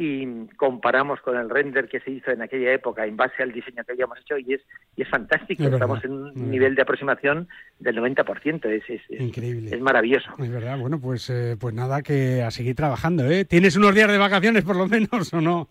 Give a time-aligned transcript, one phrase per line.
[0.00, 3.82] y comparamos con el render que se hizo en aquella época en base al diseño
[3.84, 4.60] que habíamos hecho y es,
[4.94, 5.64] y es fantástico.
[5.64, 7.48] Estamos en un nivel de aproximación
[7.80, 8.64] del 90%.
[8.66, 9.74] Es, es, Increíble.
[9.74, 10.30] Es maravilloso.
[10.38, 10.78] Es verdad.
[10.78, 13.28] Bueno, pues, eh, pues nada, que a seguir trabajando.
[13.28, 13.44] ¿eh?
[13.44, 15.68] ¿Tienes unos días de vacaciones por lo menos o no?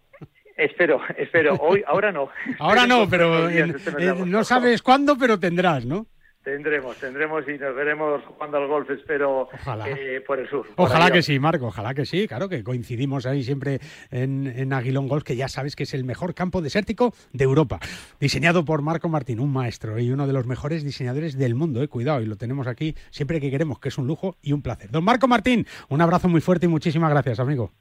[0.57, 1.55] Espero, espero.
[1.61, 2.27] Hoy, ahora no.
[2.59, 3.49] Ahora no, pero
[4.25, 6.05] no sabes cuándo, pero tendrás, ¿no?
[6.47, 9.49] Tendremos, tendremos y nos veremos jugando al golf, espero,
[9.85, 10.65] eh, por el sur.
[10.77, 13.81] Ojalá que sí, Marco, ojalá que sí, claro que coincidimos ahí siempre
[14.11, 17.79] en, en, Aguilón Golf, que ya sabes que es el mejor campo desértico de Europa,
[18.21, 21.89] diseñado por Marco Martín, un maestro y uno de los mejores diseñadores del mundo, eh,
[21.89, 24.89] cuidado, y lo tenemos aquí siempre que queremos, que es un lujo y un placer.
[24.89, 27.73] Don Marco Martín, un abrazo muy fuerte y muchísimas gracias, amigo.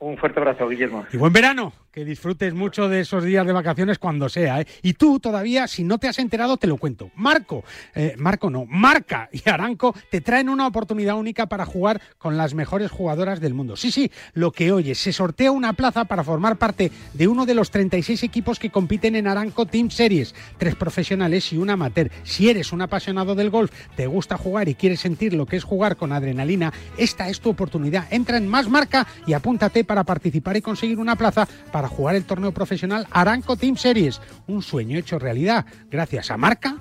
[0.00, 1.04] Un fuerte abrazo, Guillermo.
[1.12, 4.60] Y buen verano, que disfrutes mucho de esos días de vacaciones cuando sea.
[4.60, 4.68] ¿eh?
[4.82, 7.10] Y tú todavía, si no te has enterado, te lo cuento.
[7.16, 12.36] Marco, eh, Marco no, Marca y Aranco te traen una oportunidad única para jugar con
[12.36, 13.74] las mejores jugadoras del mundo.
[13.74, 17.54] Sí, sí, lo que oyes, se sortea una plaza para formar parte de uno de
[17.54, 20.36] los 36 equipos que compiten en Aranco Team Series.
[20.56, 22.12] Tres profesionales y un amateur.
[22.22, 25.64] Si eres un apasionado del golf, te gusta jugar y quieres sentir lo que es
[25.64, 28.06] jugar con adrenalina, esta es tu oportunidad.
[28.12, 32.24] Entra en Más Marca y apúntate para participar y conseguir una plaza para jugar el
[32.24, 34.20] torneo profesional Aranco Team Series.
[34.46, 36.76] Un sueño hecho realidad gracias a Marca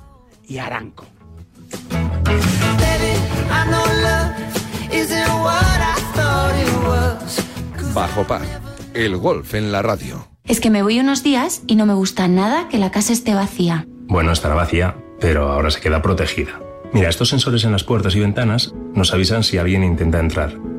[0.47, 1.05] y Aranco.
[7.94, 8.41] Bajo par,
[8.94, 10.28] el golf en la radio.
[10.45, 13.33] Es que me voy unos días y no me gusta nada que la casa esté
[13.33, 13.88] vacía.
[14.08, 16.59] Bueno, estará vacía, pero ahora se queda protegida.
[16.94, 20.58] Mira, estos sensores en las puertas y ventanas nos avisan si alguien intenta entrar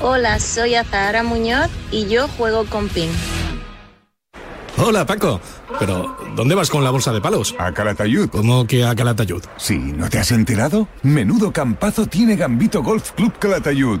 [0.00, 3.10] Hola, soy Azahara Muñoz y yo juego con PIN.
[4.76, 5.40] Hola, Paco.
[5.78, 7.54] Pero, ¿dónde vas con la bolsa de palos?
[7.58, 8.28] A Calatayud.
[8.28, 9.42] ¿Cómo que a Calatayud?
[9.56, 10.88] Sí, ¿no te has enterado?
[11.02, 14.00] Menudo campazo tiene Gambito Golf Club Calatayud.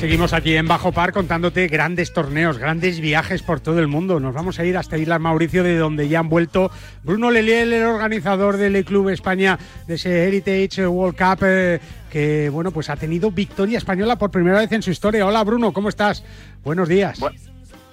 [0.00, 4.18] Seguimos aquí en Bajo Par contándote grandes torneos, grandes viajes por todo el mundo.
[4.18, 6.70] Nos vamos a ir hasta Islas Mauricio, de donde ya han vuelto
[7.02, 11.80] Bruno Leliel, el organizador del Club España de ese Heritage World Cup, eh,
[12.10, 15.26] que bueno, pues ha tenido victoria española por primera vez en su historia.
[15.26, 16.24] Hola Bruno, ¿cómo estás?
[16.64, 17.20] Buenos días.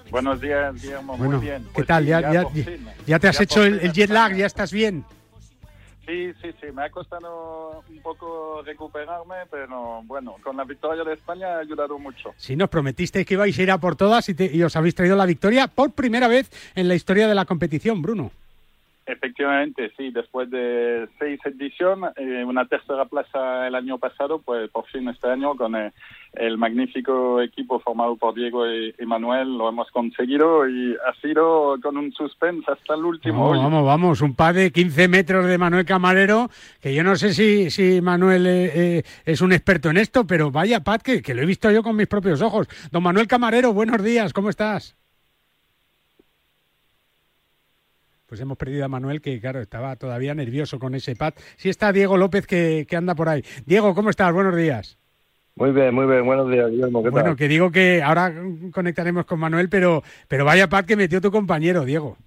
[0.09, 1.17] buenos días, Guillermo.
[1.17, 1.63] Muy bien.
[1.63, 2.05] ¿Qué pues tal?
[2.05, 5.03] ya, te has hecho el jet lag, ya estás bien.
[6.07, 11.15] Sí, sí, sí, me ha costado un poco recuperarme, pero bueno, con la victoria de
[11.15, 12.33] España ha ayudado mucho.
[12.37, 15.25] Sí, nos prometisteis que ibais a ir a por todas y, os habéis traído la
[15.25, 18.31] victoria por primera vez en la historia de la competición, Bruno.
[19.07, 24.85] Efectivamente, sí, después de seis ediciones, eh, una tercera plaza el año pasado, pues por
[24.87, 25.93] fin este año con eh,
[26.33, 31.95] el, magnífico equipo formado por Diego y, Manuel lo hemos conseguido y ha sido con
[31.95, 33.49] un suspense hasta el último.
[33.49, 36.49] Vamos, vamos, un par de 15 metros de Manuel Camarero,
[36.81, 40.83] que yo no sé si, si Manuel eh, es un experto en esto, pero vaya
[40.83, 42.67] Pat, que, que lo he visto yo con mis propios ojos.
[42.91, 44.97] Don Manuel Camarero, buenos días, ¿cómo estás?
[48.27, 51.33] Pues hemos perdido a Manuel, que claro, estaba todavía nervioso con ese pad.
[51.55, 53.41] Sí está Diego López, que, anda por ahí.
[53.65, 54.33] Diego, ¿cómo estás?
[54.33, 54.97] Buenos días.
[55.55, 56.25] Muy bien, muy bien.
[56.25, 57.01] Buenos días, Guillermo.
[57.03, 58.33] ¿Qué bueno, que digo que ahora
[58.73, 62.17] conectaremos con Manuel, pero, pero vaya pad que metió tu compañero, Diego.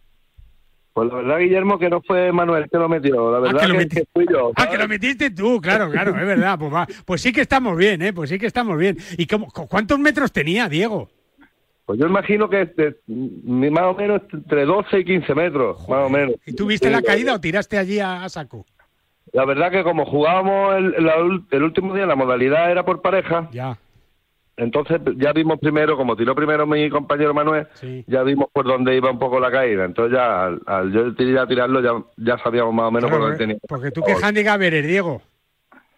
[0.94, 3.31] Pues la verdad, Guillermo, que no fue Manuel que lo metió.
[3.31, 4.52] La ah, verdad que, que, fui yo.
[4.56, 6.58] Ah, que lo metiste tú, claro, claro, es verdad.
[6.58, 8.14] Pues, pues sí que estamos bien, ¿eh?
[8.14, 8.97] Pues sí que estamos bien.
[9.19, 11.11] ¿Y cómo, cuántos metros tenía, Diego?
[11.90, 12.72] Pues yo imagino que
[13.08, 16.37] más o menos entre 12 y 15 metros, más o menos.
[16.46, 18.64] ¿Y tú viste la caída o tiraste allí a, saco?
[19.32, 23.48] La verdad que como jugábamos el, último día, la modalidad era por pareja.
[23.50, 23.76] Ya.
[24.56, 27.66] Entonces ya vimos primero, como tiró primero mi compañero Manuel,
[28.06, 29.84] ya vimos por dónde iba un poco la caída.
[29.84, 33.56] Entonces ya al, yo tirar, tirarlo ya, ya sabíamos más o menos por dónde tenía.
[33.66, 35.22] Porque tú qué handicap eres, Diego.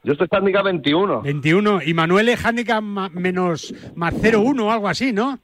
[0.04, 1.20] Yo estoy handicap 21.
[1.20, 1.82] 21.
[1.84, 5.38] Y Manuel es handicap menos más 0,1 o algo así, ¿no?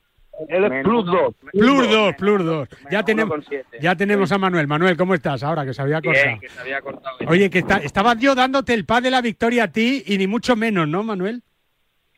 [0.49, 1.35] Él es plus 2.
[1.53, 2.69] Plus 2, plus 2.
[2.91, 3.45] Ya tenemos,
[3.81, 4.67] ya tenemos a Manuel.
[4.67, 5.65] Manuel, ¿cómo estás ahora?
[5.65, 6.41] Que se había cortado.
[6.41, 7.17] que se había cortado.
[7.27, 10.27] Oye, que está, estaba yo dándote el pad de la victoria a ti y ni
[10.27, 11.43] mucho menos, ¿no, Manuel?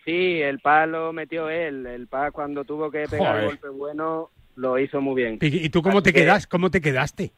[0.05, 1.87] Sí, el pad lo metió él.
[1.87, 5.38] El pad cuando tuvo que pegar el golpe bueno lo hizo muy bien.
[5.40, 6.46] ¿Y, tú cómo te quedas?
[6.46, 7.32] ¿Cómo te quedaste?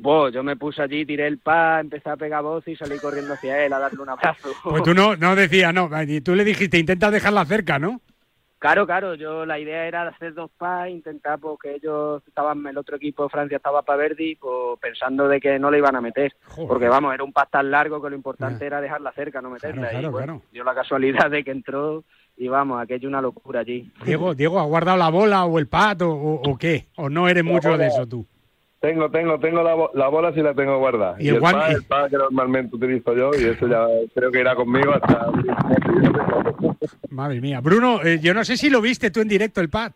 [0.00, 3.34] Pues yo me puse allí, tiré el pad, empecé a pegar voz y salí corriendo
[3.34, 4.48] hacia él a darle un abrazo.
[4.62, 8.00] Pues tú no, no decías, no, y tú le dijiste, intenta dejarla cerca, ¿no?
[8.62, 12.78] Claro, claro, yo la idea era hacer dos pas, intentar porque pues, ellos estaban, el
[12.78, 16.00] otro equipo de Francia estaba para Verdi, pues pensando de que no le iban a
[16.00, 16.32] meter,
[16.68, 19.88] porque vamos, era un pas tan largo que lo importante era dejarla cerca, no meterla.
[19.88, 22.04] Claro, claro, dio la casualidad de que entró
[22.36, 23.90] y vamos, aquello una locura allí.
[24.04, 26.86] Diego, Diego, ¿ha guardado la bola o el pato o, qué?
[26.94, 28.24] ¿O no eres mucho de eso tú?
[28.78, 31.16] Tengo, tengo, tengo la, la bola si la tengo guardada.
[31.18, 35.26] Y, el, el, que normalmente utilizo yo, y eso ya creo que irá conmigo hasta.
[37.10, 37.60] Madre mía.
[37.60, 39.92] Bruno, eh, yo no sé si lo viste tú en directo el pad.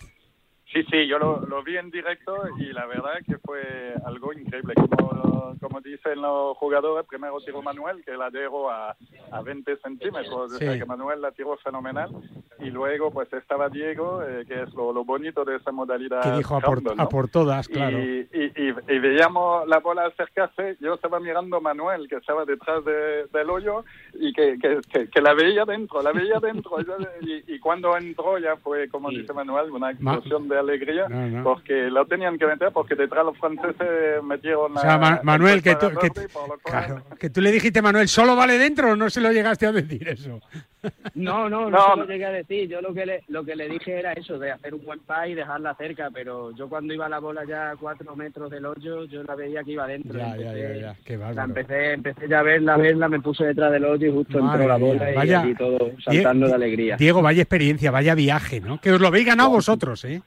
[0.73, 4.75] Sí, sí, yo lo, lo, vi en directo y la verdad que fue algo increíble.
[4.75, 8.97] Como, como dicen los jugadores, primero tiró Manuel, que la llegó a,
[9.31, 12.11] a 20 centímetros, o sea que Manuel la tiró fenomenal.
[12.59, 16.23] Y luego pues estaba Diego, eh, que es lo, bonito de esa modalidad.
[16.23, 16.61] Que dijo a
[17.09, 17.99] por, todas, claro.
[17.99, 23.51] Y, y, veíamos la bola acercarse, yo estaba mirando a Manuel, que estaba detrás del
[23.51, 26.77] hoyo, y que, que, que, la veía dentro, la veía dentro.
[27.21, 31.07] y, cuando entró ya fue, como dice Manuel, una explosión de alegría
[31.43, 35.89] porque lo tenían que meter porque detrás los franceses metieron o sea, Manuel que tú,
[37.19, 40.09] que, tú le dijiste Manuel solo vale dentro o no se lo llegaste a decir
[40.09, 40.41] eso
[41.15, 42.69] no no no, lo llegué a decir.
[42.69, 45.31] Yo lo que le, lo que le dije era eso de hacer un buen pie
[45.31, 49.05] y dejarla cerca pero yo cuando iba la bola ya a cuatro metros del hoyo
[49.05, 50.19] yo la veía que iba dentro.
[50.19, 53.73] Ya, ya, ya, Qué la empecé empecé ya a verla a verla me puse detrás
[53.73, 56.97] del hoyo y justo entró la bola y, todo saltando de alegría.
[56.97, 60.21] Diego vaya experiencia vaya viaje no que os lo habéis ganado vosotros eh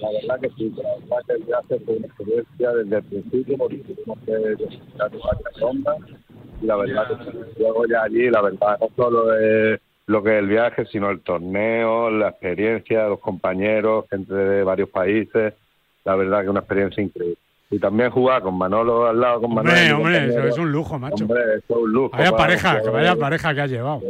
[0.00, 3.58] la verdad que sí, la verdad que el viaje fue una experiencia desde el principio,
[3.58, 5.96] porque tuvimos que varias rondas,
[6.62, 10.38] y la verdad que luego ya allí, la verdad, no solo es lo que es
[10.38, 15.54] el viaje, sino el torneo, la experiencia, los compañeros, gente de varios países,
[16.04, 17.38] la verdad que una experiencia increíble.
[17.68, 21.24] Y también jugar con Manolo al lado, con Hombre, hombre, eso es un lujo, macho.
[21.24, 22.16] Hombre, eso es un lujo.
[22.16, 24.02] Vaya pareja, que vaya pareja que has llevado.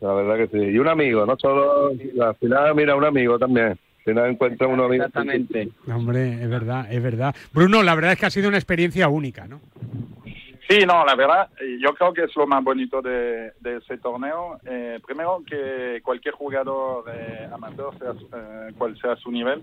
[0.00, 0.58] La verdad que sí.
[0.58, 4.92] Y un amigo, no solo, al final, mira, un amigo también si no encuentra uno
[4.92, 5.70] Exactamente.
[5.86, 7.34] Hombre, es verdad, es verdad.
[7.52, 9.60] Bruno, la verdad es que ha sido una experiencia única, ¿no?
[10.68, 14.58] Sí, no, la verdad, yo creo que es lo más bonito de, ese torneo.
[14.64, 19.62] Eh, primero, que cualquier jugador eh, amateur, sea, eh, cual sea su nivel,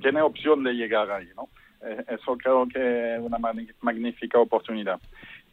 [0.00, 1.48] tiene opción de llegar ahí, ¿no?
[2.08, 3.38] eso creo que es una
[3.80, 5.00] magnífica oportunidad.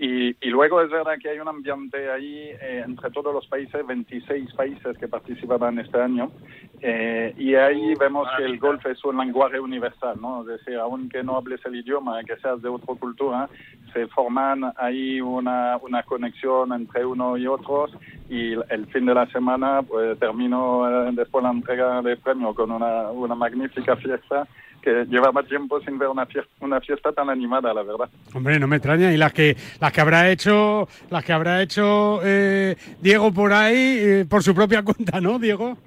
[0.01, 3.85] Y, y, luego es verdad que hay un ambiente ahí eh, entre todos los países,
[3.85, 6.31] 26 países que participaban este año,
[6.79, 10.41] eh, y ahí vemos que el golf es un lenguaje universal, ¿no?
[10.41, 13.49] Es decir, aunque no hables el idioma, que seas de otra cultura,
[13.91, 17.91] se forman ahí una, una conexión entre uno y otros
[18.29, 22.71] y el fin de la semana pues termino eh, después la entrega de premio con
[22.71, 24.47] una, una magnífica fiesta
[24.81, 28.09] que llevaba tiempo sin ver una fiesta, una fiesta tan animada, la verdad.
[28.33, 29.13] Hombre, no me extraña.
[29.13, 33.75] Y las que las que habrá hecho las que habrá hecho eh, Diego por ahí
[33.77, 35.77] eh, por su propia cuenta, ¿no, Diego?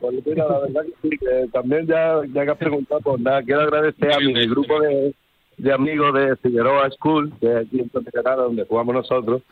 [0.00, 3.42] Pues mira, la verdad que sí, que también ya, ya que has preguntado, pues nada,
[3.42, 5.14] quiero agradecer a mi grupo de,
[5.56, 9.42] de amigos de Figueroa School, que es aquí en Pontevedra, donde jugamos nosotros,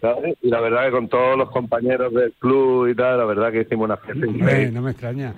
[0.00, 0.36] ¿sabes?
[0.42, 3.62] Y la verdad que con todos los compañeros del club y tal, la verdad que
[3.62, 4.72] hicimos una fiesta increíble.
[4.72, 5.34] no me extraña.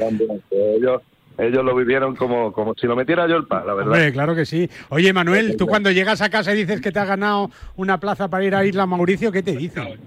[0.50, 1.02] ellos,
[1.38, 3.92] ellos lo vivieron como, como si lo metiera yo el pa, la verdad.
[3.92, 4.68] Hombre, claro que sí.
[4.90, 8.28] Oye, Manuel, tú cuando llegas a casa y dices que te has ganado una plaza
[8.28, 9.98] para ir a Isla Mauricio, ¿qué te dicen?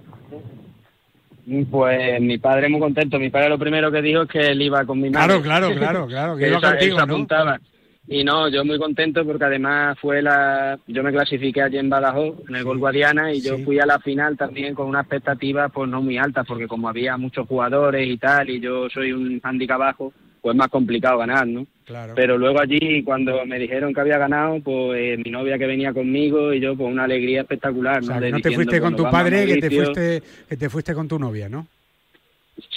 [1.70, 3.20] Pues mi padre muy contento.
[3.20, 5.44] Mi padre lo primero que dijo es que él iba con mi Claro, madre.
[5.44, 7.04] claro, claro, claro, que iba contigo, ¿no?
[7.04, 7.60] apuntaba.
[8.08, 10.78] Y no, yo muy contento porque además fue la...
[10.88, 13.98] Yo me clasifiqué allí en Badajoz, en el Gol Guadiana, y yo fui a la
[14.00, 18.18] final también con una expectativa pues no muy alta, porque como había muchos jugadores y
[18.18, 20.14] tal, y yo soy un handicap bajo,
[20.46, 21.66] pues es más complicado ganar, ¿no?
[21.86, 22.14] Claro.
[22.16, 25.92] Pero luego allí, cuando me dijeron que había ganado, pues eh, mi novia que venía
[25.92, 28.04] conmigo y yo, pues una alegría espectacular.
[28.04, 28.22] O sea, ¿no?
[28.22, 31.18] que no te fuiste con tu padre, que te fuiste que te fuiste con tu
[31.18, 31.66] novia, ¿no?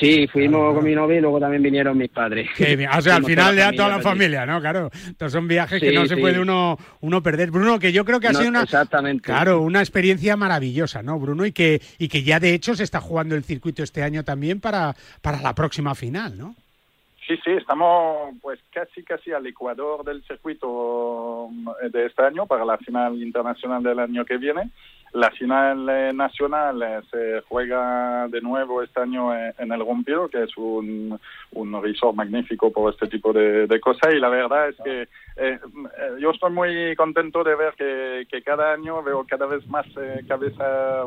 [0.00, 2.48] Sí, fuimos con mi novia y luego también vinieron mis padres.
[2.96, 4.62] O sea, al final ya toda la familia, ¿no?
[4.62, 4.90] Claro.
[5.06, 7.50] Estos son viajes que Sí, no se puede uno, uno perder.
[7.50, 9.24] Bruno, que yo creo que ha No, sido una, exactamente.
[9.24, 11.44] claro, una experiencia maravillosa, ¿no, Bruno?
[11.44, 14.58] Y que, y que ya de hecho se está jugando el circuito este año también
[14.58, 16.56] para, para la próxima final, ¿no?
[17.28, 21.50] Sí, sí, estamos pues casi casi al ecuador del circuito
[21.82, 24.70] eh, de este año para la final internacional del año que viene.
[25.12, 30.28] La final eh, nacional eh, se juega de nuevo este año eh, en el Rompio,
[30.28, 31.18] que es un,
[31.52, 34.12] un resort magnífico por este tipo de, de cosas.
[34.14, 35.58] Y la verdad es que eh,
[36.20, 40.24] yo estoy muy contento de ver que, que cada año veo cada vez más eh,
[40.28, 41.04] cabeza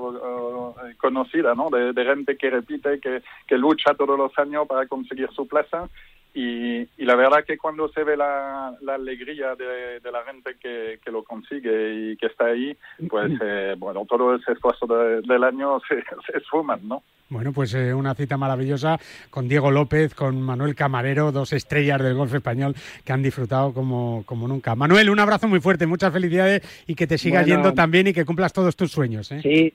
[0.98, 1.70] conocida, ¿no?
[1.70, 5.89] De, de gente que repite, que, que lucha todos los años para conseguir su plaza.
[6.33, 10.55] Y, y la verdad que cuando se ve la, la alegría de, de la gente
[10.61, 12.75] que, que lo consigue y que está ahí,
[13.09, 15.95] pues eh, bueno, todo ese esfuerzo de- del año se,
[16.31, 17.03] se esfuman, ¿no?
[17.29, 18.97] Bueno, pues eh, una cita maravillosa
[19.29, 24.23] con Diego López, con Manuel Camarero, dos estrellas del golf español que han disfrutado como,
[24.25, 24.75] como nunca.
[24.75, 27.55] Manuel, un abrazo muy fuerte, muchas felicidades y que te sigas Bueno.
[27.63, 29.31] yendo también y que cumplas todos tus sueños.
[29.31, 29.39] ¿eh?
[29.41, 29.73] Sí,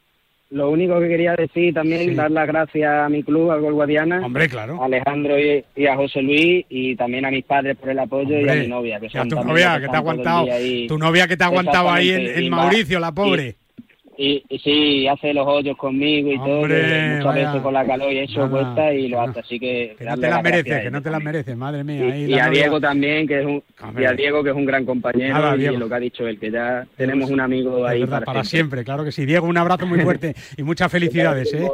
[0.51, 2.15] lo único que quería decir también, Sí.
[2.15, 4.25] dar las gracias a mi club, al Gol Guadiana.
[4.25, 4.81] Hombre, claro.
[4.81, 8.39] A Alejandro y, y a José Luis y también a mis padres por el apoyo
[8.41, 9.01] y a mi novia.
[9.01, 10.47] Que y a tu novia que te ha aguantado,
[10.89, 13.57] tu novia que te ha aguantado ahí en, en Mauricio, la pobre.
[13.61, 13.66] Y,
[14.19, 17.47] y sí, hace los hoyos conmigo y todo, muchas vaya.
[17.49, 19.95] veces con la calor y eso Nada, cuesta y lo hace, así que...
[19.99, 22.17] Que no te las mereces, que no te las mereces, madre mía.
[22.17, 24.05] Y, y a novia- Diego también, que es un, Hombre.
[24.05, 26.39] y a Diego que es un gran compañero Nada, y lo que ha dicho él,
[26.39, 29.27] que ya tenemos un amigo ahí verdad, para, para siempre, claro que sí.
[29.27, 31.53] Diego, un abrazo muy fuerte y muchas felicidades.
[31.53, 31.69] ¿eh?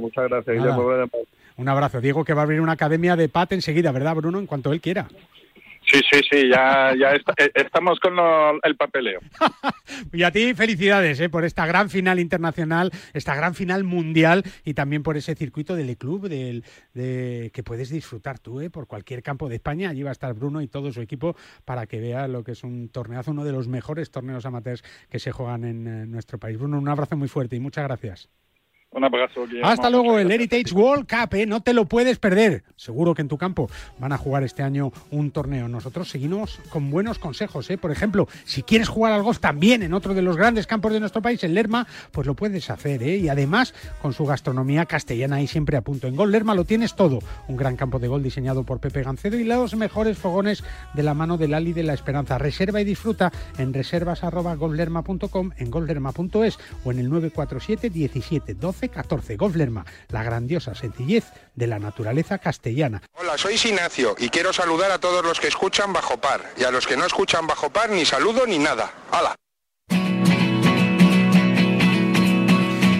[0.00, 0.56] Muchas gracias.
[0.56, 1.08] Guillermo.
[1.58, 2.00] Un abrazo.
[2.00, 4.38] Diego que va a abrir una academia de PAT enseguida, ¿verdad, Bruno?
[4.38, 5.06] En cuanto él quiera.
[5.88, 9.20] Sí, sí, sí, ya, ya está- eh, estamos con lo- el papeleo.
[10.12, 11.28] Y a ti felicidades ¿eh?
[11.28, 15.96] por esta gran final internacional, esta gran final mundial y también por ese circuito del
[15.96, 18.68] club del, de, que puedes disfrutar tú ¿eh?
[18.68, 19.90] por cualquier campo de España.
[19.90, 22.64] Allí va a estar Bruno y todo su equipo para que vea lo que es
[22.64, 26.58] un torneazo, uno de los mejores torneos amateurs que se juegan en eh, nuestro país.
[26.58, 28.28] Bruno, un abrazo muy fuerte y muchas gracias.
[28.96, 29.68] Un abrazo, Guillermo.
[29.68, 31.44] Hasta luego, el Heritage World Cup, ¿eh?
[31.44, 32.64] no te lo puedes perder.
[32.76, 35.68] Seguro que en tu campo van a jugar este año un torneo.
[35.68, 37.68] Nosotros seguimos con buenos consejos.
[37.68, 37.76] ¿eh?
[37.76, 41.00] Por ejemplo, si quieres jugar al golf también en otro de los grandes campos de
[41.00, 43.02] nuestro país, en Lerma, pues lo puedes hacer.
[43.02, 43.18] ¿eh?
[43.18, 46.06] Y además, con su gastronomía castellana ahí siempre a punto.
[46.06, 47.18] En Gol Lerma lo tienes todo.
[47.48, 51.12] Un gran campo de gol diseñado por Pepe Gancedo y los mejores fogones de la
[51.12, 52.38] mano del Ali de la Esperanza.
[52.38, 59.36] Reserva y disfruta en reservas.gollerma.com, en gollerma.es o en el 947 17 12 14.
[59.36, 61.24] Golf Lerma, la grandiosa sencillez
[61.54, 63.02] de la naturaleza castellana.
[63.14, 66.70] Hola, soy Ignacio y quiero saludar a todos los que escuchan Bajo Par y a
[66.70, 68.92] los que no escuchan Bajo Par ni saludo ni nada.
[69.10, 69.34] ¡Hala!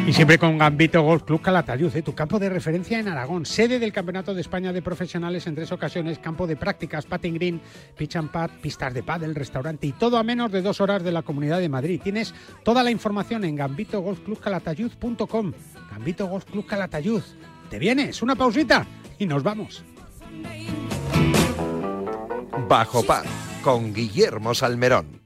[0.07, 2.01] Y siempre con Gambito Golf Club Calatayud, ¿eh?
[2.01, 5.73] tu campo de referencia en Aragón, sede del Campeonato de España de Profesionales en tres
[5.73, 7.61] ocasiones, campo de prácticas, patting green,
[7.97, 11.11] pitch and pad, pistas de pádel, restaurante y todo a menos de dos horas de
[11.11, 12.01] la Comunidad de Madrid.
[12.01, 15.53] Tienes toda la información en gambitogolfclubcalatayud.com.
[15.91, 17.23] Gambito Golf Club Calatayud.
[17.69, 18.23] ¿Te vienes?
[18.23, 18.87] Una pausita
[19.19, 19.83] y nos vamos.
[22.69, 23.25] Bajo par
[23.61, 25.26] con Guillermo Salmerón.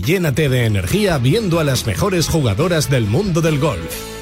[0.00, 4.21] llénate de energía viendo a las mejores jugadoras del mundo del golf.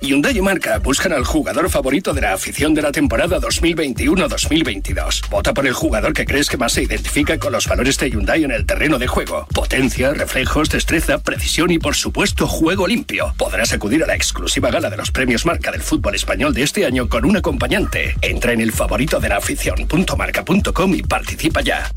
[0.00, 5.28] Hyundai y Marca buscan al jugador favorito de la afición de la temporada 2021-2022.
[5.28, 8.44] Vota por el jugador que crees que más se identifica con los valores de Hyundai
[8.44, 9.46] en el terreno de juego.
[9.52, 13.34] Potencia, reflejos, destreza, precisión y por supuesto juego limpio.
[13.36, 16.86] Podrás acudir a la exclusiva gala de los premios Marca del fútbol español de este
[16.86, 18.16] año con un acompañante.
[18.22, 21.90] Entra en el favorito de la afición.marca.com y participa ya.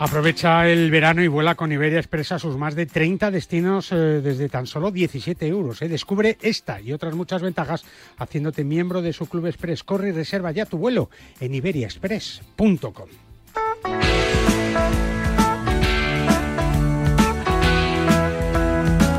[0.00, 3.96] Aprovecha el verano y vuela con Iberia Express a sus más de 30 destinos eh,
[4.22, 5.82] desde tan solo 17 euros.
[5.82, 5.88] eh.
[5.88, 7.84] Descubre esta y otras muchas ventajas
[8.16, 9.82] haciéndote miembro de su Club Express.
[9.82, 13.08] Corre y reserva ya tu vuelo en iberiaexpress.com.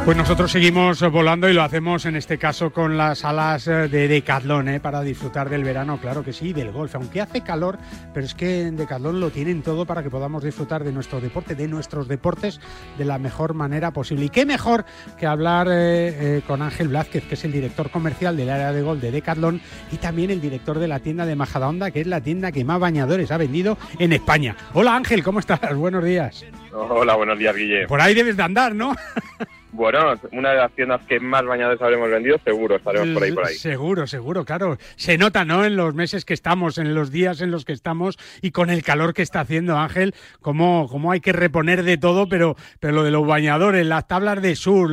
[0.09, 4.07] Pues nosotros seguimos volando y lo hacemos en este caso con las alas eh, de
[4.07, 4.79] Decathlon, ¿eh?
[4.79, 7.77] para disfrutar del verano, claro que sí, del golf, aunque hace calor,
[8.11, 11.53] pero es que en Decathlon lo tienen todo para que podamos disfrutar de nuestro deporte,
[11.53, 12.59] de nuestros deportes,
[12.97, 14.25] de la mejor manera posible.
[14.25, 14.83] Y qué mejor
[15.19, 18.81] que hablar eh, eh, con Ángel Blázquez, que es el director comercial del área de
[18.81, 22.21] golf de Decathlon y también el director de la tienda de Majadahonda, que es la
[22.21, 24.55] tienda que más bañadores ha vendido en España.
[24.73, 25.59] Hola Ángel, ¿cómo estás?
[25.75, 26.43] Buenos días.
[26.73, 27.85] Hola, buenos días, Guille.
[27.85, 28.95] Por ahí debes de andar, ¿no?
[29.71, 33.45] Bueno, una de las tiendas que más bañadores habremos vendido, seguro, estaremos por ahí, por
[33.45, 33.53] ahí.
[33.53, 34.77] Seguro, seguro, claro.
[34.95, 35.63] Se nota, ¿no?
[35.63, 38.83] En los meses que estamos, en los días en los que estamos y con el
[38.83, 43.03] calor que está haciendo, Ángel, cómo, cómo hay que reponer de todo, pero, pero lo
[43.03, 44.89] de los bañadores, las tablas de sur,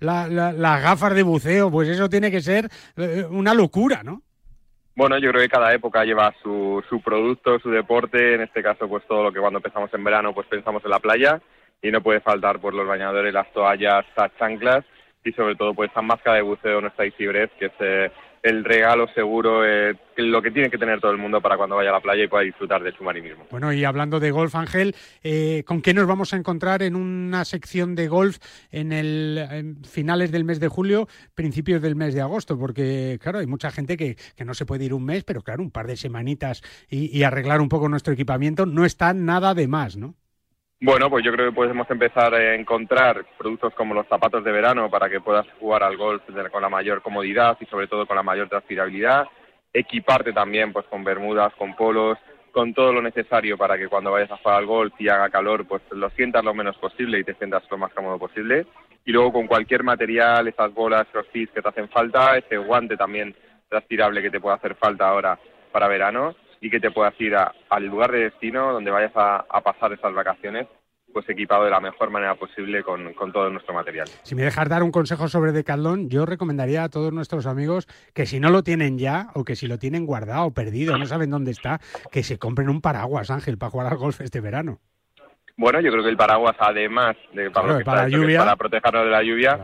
[0.00, 4.22] las gafas de buceo, pues eso tiene que ser eh, una locura, ¿no?
[4.94, 8.88] Bueno, yo creo que cada época lleva su, su producto, su deporte, en este caso
[8.88, 11.40] pues todo lo que cuando empezamos en verano pues pensamos en la playa
[11.82, 14.84] y no puede faltar pues los bañadores, las toallas, las chanclas
[15.24, 18.10] y sobre todo pues esta máscara de buceo, Easy Breath, que es eh,
[18.42, 21.90] el regalo seguro, eh, lo que tiene que tener todo el mundo para cuando vaya
[21.90, 23.46] a la playa y pueda disfrutar de su marinismo.
[23.50, 27.44] Bueno, y hablando de golf, Ángel, eh, ¿con qué nos vamos a encontrar en una
[27.44, 28.38] sección de golf
[28.70, 32.58] en el finales del mes de julio, principios del mes de agosto?
[32.58, 35.62] Porque, claro, hay mucha gente que, que no se puede ir un mes, pero claro,
[35.62, 39.96] un par de semanitas y arreglar un poco nuestro equipamiento no está nada de más,
[39.96, 40.14] ¿no?
[40.80, 44.88] Bueno, pues yo creo que podemos empezar a encontrar productos como los zapatos de verano
[44.88, 48.22] para que puedas jugar al golf con la mayor comodidad y sobre todo con la
[48.22, 49.26] mayor transpirabilidad.
[49.72, 52.16] Equiparte también pues con bermudas, con polos,
[52.52, 55.66] con todo lo necesario para que cuando vayas a jugar al golf y haga calor
[55.66, 58.64] pues lo sientas lo menos posible y te sientas lo más cómodo posible.
[59.04, 63.34] Y luego con cualquier material, esas bolas, crossfit que te hacen falta, ese guante también
[63.68, 65.40] transpirable que te puede hacer falta ahora
[65.72, 69.92] para verano y que te puedas ir al lugar de destino donde vayas a, pasar
[69.92, 70.66] esas vacaciones
[71.12, 74.06] pues equipado de la mejor manera posible con, todo nuestro material.
[74.22, 78.26] Si me dejas dar un consejo sobre Decathlon, yo recomendaría a todos nuestros amigos que
[78.26, 81.50] si no lo tienen ya o que si lo tienen guardado, perdido, no saben dónde
[81.50, 81.80] está,
[82.12, 84.80] que se compren un paraguas, Ángel, para jugar al golf este verano.
[85.56, 89.22] Bueno, yo creo que el paraguas, además de para, para, lluvia, para protegernos de la
[89.24, 89.58] lluvia,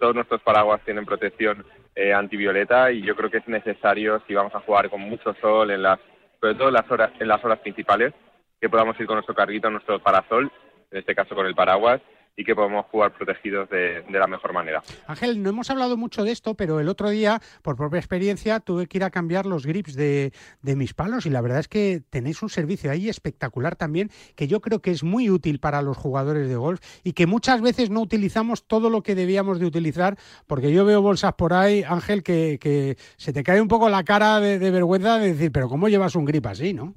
[0.00, 4.52] todos nuestros paraguas tienen protección eh, antivioleta y yo creo que es necesario si vamos
[4.54, 6.00] a jugar con mucho sol en las
[6.40, 8.14] sobre todo en las horas, en las horas principales,
[8.60, 10.50] que podamos ir con nuestro carguito, nuestro parasol,
[10.90, 12.00] en este caso con el paraguas,
[12.38, 14.80] y que podamos jugar protegidos de, la mejor manera.
[15.08, 18.86] Ángel, no hemos hablado mucho de esto, pero el otro día, por propia experiencia, tuve
[18.86, 22.00] que ir a cambiar los grips de, de, mis palos y la verdad es que
[22.10, 25.96] tenéis un servicio ahí espectacular también, que yo creo que es muy útil para los
[25.96, 30.16] jugadores de golf y que muchas veces no utilizamos todo lo que debíamos de utilizar,
[30.46, 34.04] porque yo veo bolsas por ahí, Ángel, que, que se te cae un poco la
[34.04, 36.94] cara de, de vergüenza de decir, pero ¿cómo llevas un grip así, no?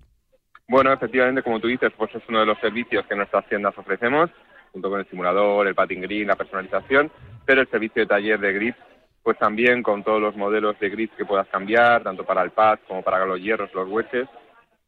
[0.68, 4.30] Bueno, efectivamente, como tú dices, pues es uno de los servicios que nuestras tiendas ofrecemos
[4.72, 7.12] junto con el simulador, el patin green, la personalización,
[7.46, 8.78] pero el servicio de taller de grips,
[9.24, 12.80] pues también con todos los modelos de grips que puedas cambiar, tanto para el pad
[12.88, 14.28] como para los hierros, los hueches,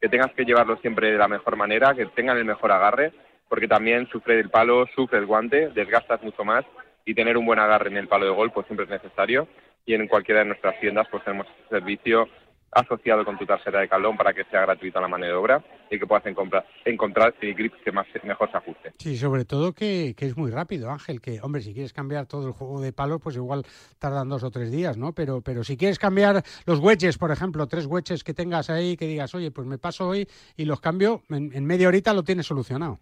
[0.01, 3.13] que tengas que llevarlo siempre de la mejor manera, que tengan el mejor agarre,
[3.47, 6.65] porque también sufre el palo, sufre el guante, desgastas mucho más
[7.05, 9.47] y tener un buen agarre en el palo de gol pues siempre es necesario
[9.85, 12.27] y en cualquiera de nuestras tiendas pues tenemos ese servicio
[12.71, 15.99] asociado con tu tarjeta de calón para que sea gratuita la mano de obra y
[15.99, 18.93] que puedas encontrar, encontrar el grip que más, mejor se ajuste.
[18.97, 22.53] Sí, sobre todo que, es muy rápido, Ángel, que, hombre, si quieres cambiar todo el
[22.53, 23.63] juego de palos, pues igual
[23.99, 25.13] tardan dos o tres días, ¿no?
[25.13, 29.05] Pero, pero si quieres cambiar los wedges, por ejemplo, tres wedges que tengas ahí, que
[29.05, 30.27] digas, oye, pues me paso hoy
[30.57, 32.99] y los cambio, en, en media horita lo tienes solucionado.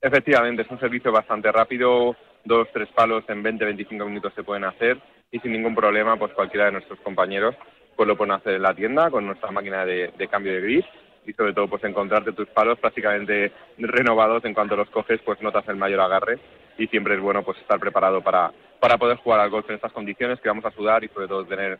[0.00, 4.64] Efectivamente, es un servicio bastante rápido, dos, tres palos en 20, 25 minutos se pueden
[4.64, 4.98] hacer
[5.30, 7.54] y sin ningún problema, pues cualquiera de nuestros compañeros
[8.00, 10.86] pues lo pueden hacer en la tienda con nuestra máquina de, cambio de gris
[11.30, 15.66] y sobre todo pues encontrarte tus palos prácticamente renovados en cuanto los coges pues notas
[15.68, 16.38] el mayor agarre
[16.76, 19.92] y siempre es bueno pues estar preparado para, para poder jugar al golf en estas
[19.92, 21.78] condiciones que vamos a sudar y sobre todo tener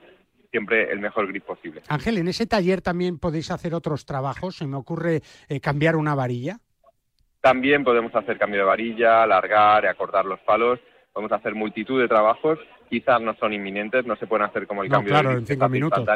[0.51, 1.83] siempre el mejor grip posible.
[1.89, 4.57] Ángel, ¿en ese taller también podéis hacer otros trabajos?
[4.57, 6.59] ¿Se me ocurre eh, cambiar una varilla?
[7.41, 10.79] También podemos hacer cambio de varilla, alargar, y acortar los palos.
[11.21, 12.59] Podemos hacer multitud de trabajos
[12.91, 16.09] quizás no son inminentes, no se pueden hacer como el cambio de en cinco minutos,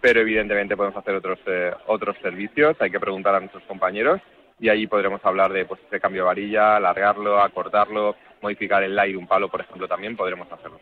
[0.00, 4.20] pero evidentemente podemos hacer otros eh, otros servicios, hay que preguntar a nuestros compañeros
[4.60, 9.16] y ahí podremos hablar de pues de cambio de varilla, alargarlo, acortarlo, modificar el aire
[9.16, 10.80] un palo, por ejemplo, también podremos hacerlo.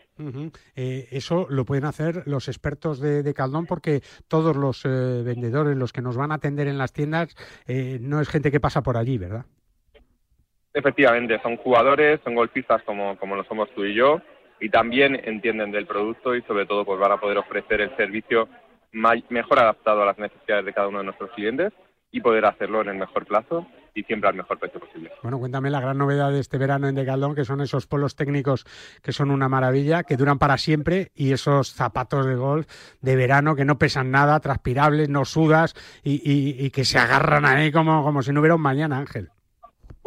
[0.75, 5.93] Eh, eso lo pueden hacer los expertos de, Caldón porque todos los eh, vendedores, los
[5.93, 7.35] que nos van a atender en las tiendas,
[8.01, 9.45] no es gente que pasa por allí, ¿verdad?
[10.77, 14.21] Efectivamente, son jugadores, son golfistas como, como lo somos tú y yo,
[14.59, 18.47] y también entienden del producto y sobre todo pues van a poder ofrecer el servicio
[18.91, 21.73] mejor adaptado a las necesidades de cada uno de nuestros clientes
[22.11, 25.11] y poder hacerlo en el mejor plazo y siempre al mejor precio posible.
[25.23, 28.63] Bueno, cuéntame la gran novedad de este verano en Decathlon, que son esos polos técnicos
[29.01, 32.67] que son una maravilla, que duran para siempre, y esos zapatos de golf
[33.01, 38.03] de verano que no pesan nada, transpirables, no sudas y, que se agarran ahí como,
[38.03, 39.31] como si no hubiera un mañana, Ángel.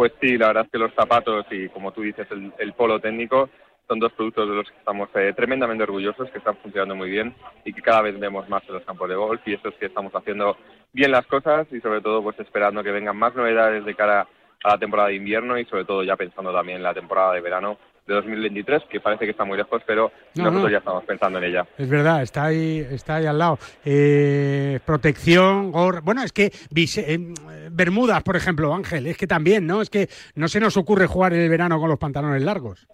[0.01, 3.51] Pues sí, la verdad es que los zapatos y, como tú dices, el, polo técnico
[3.87, 7.35] son dos productos de los que estamos eh, tremendamente orgullosos, que están funcionando muy bien
[7.67, 9.85] y que cada vez vemos más en los campos de golf y eso es que
[9.85, 10.57] estamos haciendo
[10.95, 14.27] bien las cosas y sobre todo pues esperando que vengan más novedades de cara
[14.65, 17.43] a la temporada de invierno y sobre todo ya pensando también en la temporada de
[17.43, 17.77] verano
[18.11, 21.66] de 2023, que parece que está muy lejos, pero nosotros ya estamos pensando en ella.
[21.79, 23.59] Es verdad, está ahí, está ahí al lado.
[23.85, 27.35] Eh, protección, bueno, es que eh,
[27.70, 29.81] Bermudas, por ejemplo, Ángel, es que también, ¿no?
[29.81, 32.87] Es que no se nos ocurre jugar en el verano con los pantalones largos.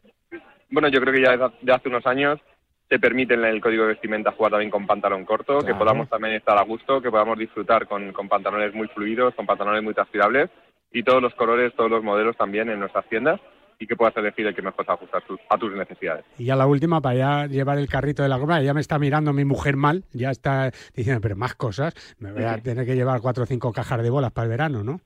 [0.70, 2.38] Bueno, yo creo que ya de hace unos años
[2.88, 6.34] se permite en el código de vestimenta jugar también con pantalón corto, que podamos también
[6.34, 10.50] estar a gusto, que podamos disfrutar con, con pantalones muy fluidos, con pantalones muy transpirables
[10.92, 13.40] y todos los colores, todos los modelos también en nuestras tiendas
[13.78, 16.24] y que puedas elegir el que mejor se ajusta a tus, necesidades.
[16.38, 18.98] Y ya la última, para ya llevar el carrito de la compra, ya me está
[18.98, 22.94] mirando mi mujer mal, ya está diciendo, pero más cosas, me voy a tener que
[22.94, 25.00] llevar cuatro o cinco cajas de bolas para el verano, ¿no?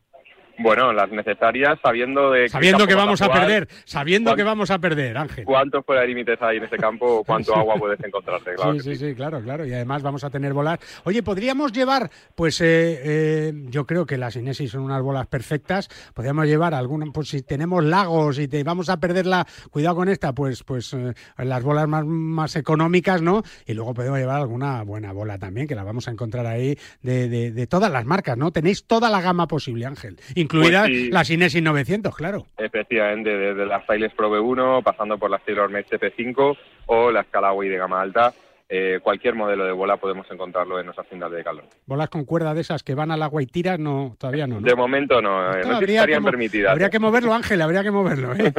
[0.59, 5.17] Bueno, las necesarias sabiendo de sabiendo que vamos a, perder, sabiendo que vamos a perder,
[5.17, 5.45] Ángel.
[5.45, 7.25] ¿Cuántos fuera de límites hay en ese campo?
[7.25, 8.55] ¿Cuánto agua puedes encontrarte?
[8.55, 9.65] Claro sí, sí, sí, claro, claro.
[9.65, 10.79] Y además vamos a tener bolas.
[11.05, 15.89] Oye, podríamos llevar, pues eh, eh, yo creo que las Inesis son unas bolas perfectas.
[16.15, 20.35] Podríamos llevar alguna, pues si tenemos lagos y te vamos a perderla, cuidado con esta,
[20.35, 23.43] pues, pues eh, las bolas más, más económicas, ¿no?
[23.67, 27.29] Y luego podemos llevar alguna buena bola también, que la vamos a encontrar ahí de,
[27.29, 28.51] de, de todas las marcas, ¿no?
[28.53, 32.47] Tenéis toda la gama posible, Ángel incluidas pues las Inesis 900, claro.
[32.59, 37.77] Efectivamente, desde las Styles Pro V1, pasando por las TaylorMade CP5 o las Callaway de
[37.77, 38.33] gama alta,
[38.73, 41.65] eh, cualquier modelo de bola podemos encontrarlo en nuestras tiendas de calor.
[41.87, 43.81] ¿Bolas con cuerda de esas que van al agua y tiras?
[43.81, 44.61] No, todavía no.
[44.61, 46.71] De momento no, eh, no estarían permitidas.
[46.71, 48.33] Habría que moverlo, Ángel, habría que moverlo.
[48.33, 48.53] ¿eh?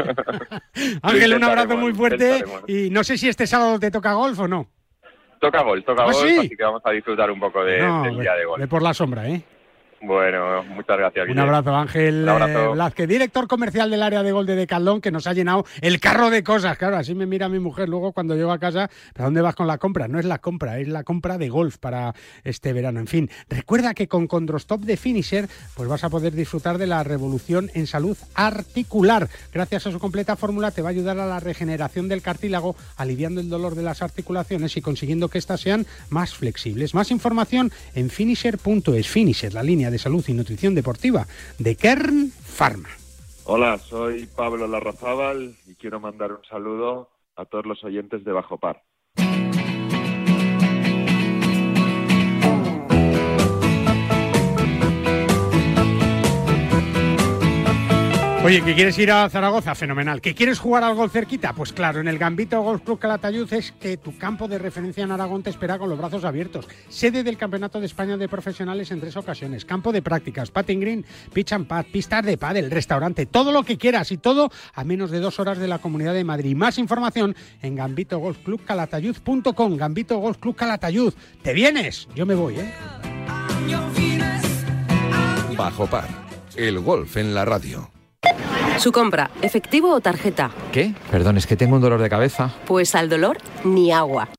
[1.02, 4.50] Ángel, un abrazo muy fuerte y no sé si este sábado te toca golf o
[4.50, 4.68] no.
[5.40, 8.36] Toca golf, toca ¿Ah, golf, así que vamos a disfrutar un poco de, del día
[8.36, 8.60] de golf.
[8.60, 9.42] De por la sombra, ¿eh?
[10.04, 11.30] Bueno, muchas gracias.
[11.30, 15.34] Un abrazo, Ángel Un director comercial del área de gol de Decathlon, que nos ha
[15.34, 16.76] llenado el carro de cosas.
[16.78, 18.90] Claro, así me mira mi mujer luego cuando llego a casa.
[19.14, 20.08] ¿Pero dónde vas con la compra?
[20.08, 23.00] No es la compra, es la compra de golf para este verano.
[23.00, 27.04] En fin, recuerda que con Condrostop de Finisher pues vas a poder disfrutar de la
[27.04, 29.30] revolución en salud articular.
[29.54, 33.40] Gracias a su completa fórmula te va a ayudar a la regeneración del cartílago, aliviando
[33.40, 36.96] el dolor de las articulaciones y consiguiendo que éstas sean más flexibles.
[36.96, 39.08] Más información en finisher.es.
[39.08, 41.28] Finisher, la línea de salud y nutrición deportiva
[41.60, 42.90] de Kern Pharma.
[43.46, 48.58] Hola, soy Pablo Larrazábal y quiero mandar un saludo a todos los oyentes de Bajo
[48.58, 48.84] Par.
[58.44, 59.76] Oye, ¿que quieres ir a Zaragoza?
[59.76, 60.20] Fenomenal.
[60.20, 61.54] ¿Que quieres jugar al gol cerquita?
[61.54, 65.12] Pues claro, en el Gambito Golf Club Calatayud es que tu campo de referencia en
[65.12, 66.68] Aragón te espera con los brazos abiertos.
[66.90, 69.64] Sede del Campeonato de España de Profesionales en tres ocasiones.
[69.64, 73.78] Campo de prácticas, patting green, pitch and pad, pistas de pádel, restaurante, todo lo que
[73.78, 76.56] quieras y todo a menos de dos horas de la Comunidad de Madrid.
[76.56, 79.78] Más información en gambitogolfclubcalatayud.com.
[79.78, 81.14] Gambito Golf Club Calatayud.
[81.44, 82.08] ¿Te vienes?
[82.16, 82.74] Yo me voy, ¿eh?
[85.56, 86.08] Bajo par.
[86.56, 88.01] El golf en la radio.
[88.78, 90.52] Su compra, efectivo o tarjeta.
[90.72, 90.94] ¿Qué?
[91.12, 92.52] Perdón, es que tengo un dolor de cabeza.
[92.66, 94.30] Pues al dolor, ni agua.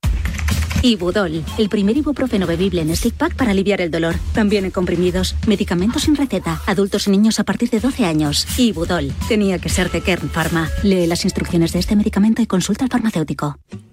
[0.83, 4.15] Ibudol, el primer ibuprofeno bebible en stick pack para aliviar el dolor.
[4.33, 8.45] También en comprimidos, medicamentos sin receta, adultos y niños a partir de 12 años.
[8.59, 10.69] Ibudol, tenía que ser de Kern Pharma.
[10.83, 13.57] Lee las instrucciones de este medicamento y consulta al farmacéutico.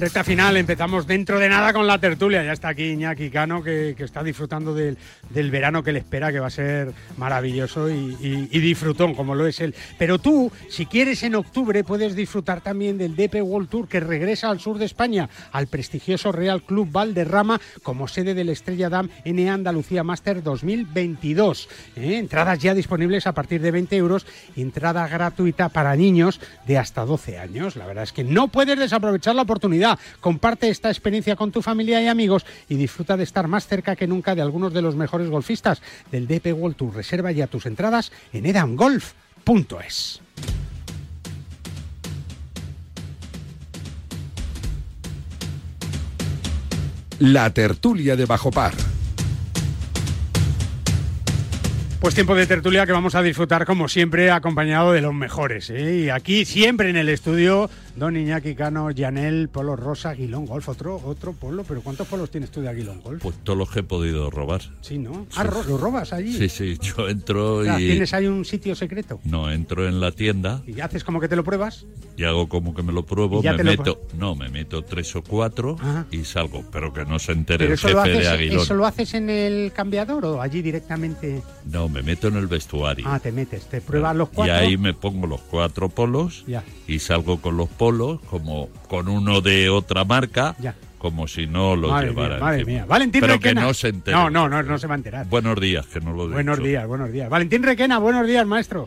[0.00, 2.42] Recta final, empezamos dentro de nada con la tertulia.
[2.42, 4.96] Ya está aquí Iñaki Cano, que, está disfrutando del,
[5.50, 9.74] verano que le espera, que va a ser maravilloso y, disfrutón, como lo es él.
[9.98, 14.48] Pero tú, si quieres en octubre, puedes disfrutar también del DP World Tour, que regresa
[14.48, 19.52] al sur de España, al prestigioso Real Club Valderrama, como sede del Estrella Damm NA
[19.52, 21.68] Andalucía Master 2022.
[21.96, 22.16] ¿Eh?
[22.16, 27.38] Entradas ya disponibles a partir de 20 euros, entrada gratuita para niños de hasta 12
[27.38, 27.76] años.
[27.76, 29.89] La verdad es que no puedes desaprovechar la oportunidad.
[30.20, 34.06] Comparte esta experiencia con tu familia y amigos y disfruta de estar más cerca que
[34.06, 36.94] nunca de algunos de los mejores golfistas del DP World Tour.
[36.94, 40.20] Reserva ya tus entradas en edamgolf.es.
[47.20, 48.72] La tertulia de Bajo Par.
[52.00, 55.68] Pues tiempo de tertulia que vamos a disfrutar como siempre acompañado de los mejores.
[55.68, 56.04] ¿eh?
[56.04, 61.00] Y aquí siempre en el estudio, don Iñaki Cano, Yanel, Polo Rosa, Aguilón Golf, otro,
[61.04, 61.64] otro polo.
[61.64, 63.22] ¿Pero cuántos polos tienes tú de Aguilón Golf?
[63.22, 64.62] Pues todos los que he podido robar.
[64.80, 65.26] Sí, ¿no?
[65.36, 66.32] Ah, ¿los robas allí?
[66.32, 67.88] Sí, sí, yo entro o sea, y...
[67.88, 69.20] ¿Tienes ahí un sitio secreto?
[69.24, 70.62] No, entro en la tienda.
[70.66, 71.86] ¿Y haces como que te lo pruebas?
[72.16, 74.00] Y hago como que me lo pruebo, me meto...
[74.12, 74.18] Lo...
[74.18, 76.06] No, me meto tres o cuatro Ajá.
[76.10, 78.62] y salgo, pero que no se entere el jefe haces, de Aguilón.
[78.62, 81.42] ¿Eso lo haces en el cambiador o allí directamente...?
[81.64, 83.06] No, me meto en el vestuario.
[83.08, 84.54] Ah, te metes, te pruebas los cuatro.
[84.54, 86.62] Y ahí me pongo los cuatro polos ya.
[86.86, 90.54] y salgo con los polos como con uno de otra marca.
[90.58, 90.74] Ya.
[90.98, 92.34] Como si no lo madre llevara.
[92.34, 92.84] Mía, madre mía.
[92.86, 93.62] Valentín Pero Requena.
[93.62, 94.14] que no se entere.
[94.14, 95.26] No, no, no, no se va a enterar.
[95.28, 97.30] Buenos días, que no lo he Buenos días, buenos días.
[97.30, 98.86] Valentín Requena, buenos días, maestro.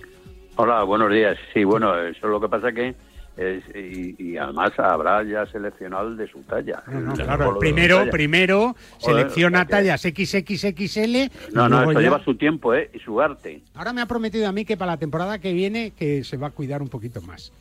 [0.58, 1.36] Hola, buenos días.
[1.56, 2.94] Sí, bueno, eso lo que pasa que
[3.36, 6.84] es, y, y, además habrá ya seleccionado el de su talla.
[6.86, 8.12] No, no, claro, primero, talla.
[8.12, 11.32] primero selecciona Joder, tallas XXXL.
[11.52, 12.00] No, no, esto ya...
[12.00, 12.92] lleva su tiempo, ¿eh?
[12.94, 13.64] Y su arte.
[13.74, 16.48] Ahora me ha prometido a mí que para la temporada que viene que se va
[16.48, 17.52] a cuidar un poquito más.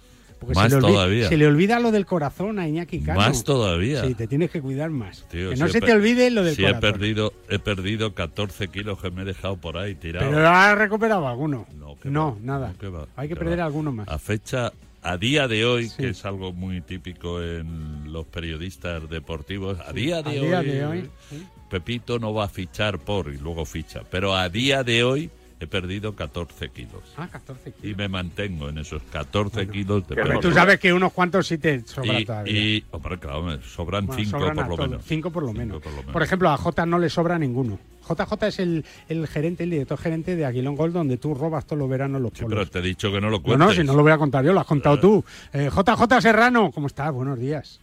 [0.42, 1.28] Porque más se le, olvida, todavía.
[1.28, 3.20] se le olvida lo del corazón a Iñaki Cano.
[3.20, 4.04] Más todavía.
[4.04, 5.26] Sí, te tienes que cuidar más.
[5.30, 6.78] Tío, que si no se te olvide lo del si corazón.
[6.78, 10.28] he perdido, he perdido 14 kilos que me he dejado por ahí tirado.
[10.30, 11.66] Pero has recuperado alguno.
[11.78, 12.74] No, no va, nada.
[12.84, 13.64] Va, Hay que perder va.
[13.64, 14.08] alguno más.
[14.08, 15.96] A fecha, a día de hoy, Sí.
[16.02, 20.62] que es algo muy típico en los periodistas deportivos, a día de a hoy, día
[20.62, 21.46] de hoy, sí.
[21.70, 24.02] Pepito no va a fichar por y luego ficha.
[24.10, 25.30] Pero a día de hoy
[25.64, 27.02] he perdido 14 kilos.
[27.16, 27.84] Ah, 14 kilos.
[27.92, 31.58] Y me mantengo en esos 14 kilos de Pero tú sabes que unos cuantos sí
[31.58, 32.52] te sobra y, todavía.
[32.52, 35.04] y, hombre, claro, me sobran Bueno, 5 sobran por lo menos.
[35.04, 35.82] Cinco por lo menos.
[36.12, 37.78] por ejemplo, a J no le sobra ninguno.
[38.08, 41.78] JJ es el, el gerente, el director gerente de Aguilón Gold, donde tú robas todos
[41.78, 42.58] los veranos los Sí, polos.
[42.58, 43.66] pero te he dicho que no lo No, cuentes.
[43.68, 45.24] no, si no lo voy a contar yo, lo has contado tú.
[45.52, 47.12] Eh, JJ Serrano, ¿cómo estás?
[47.12, 47.78] Buenos días.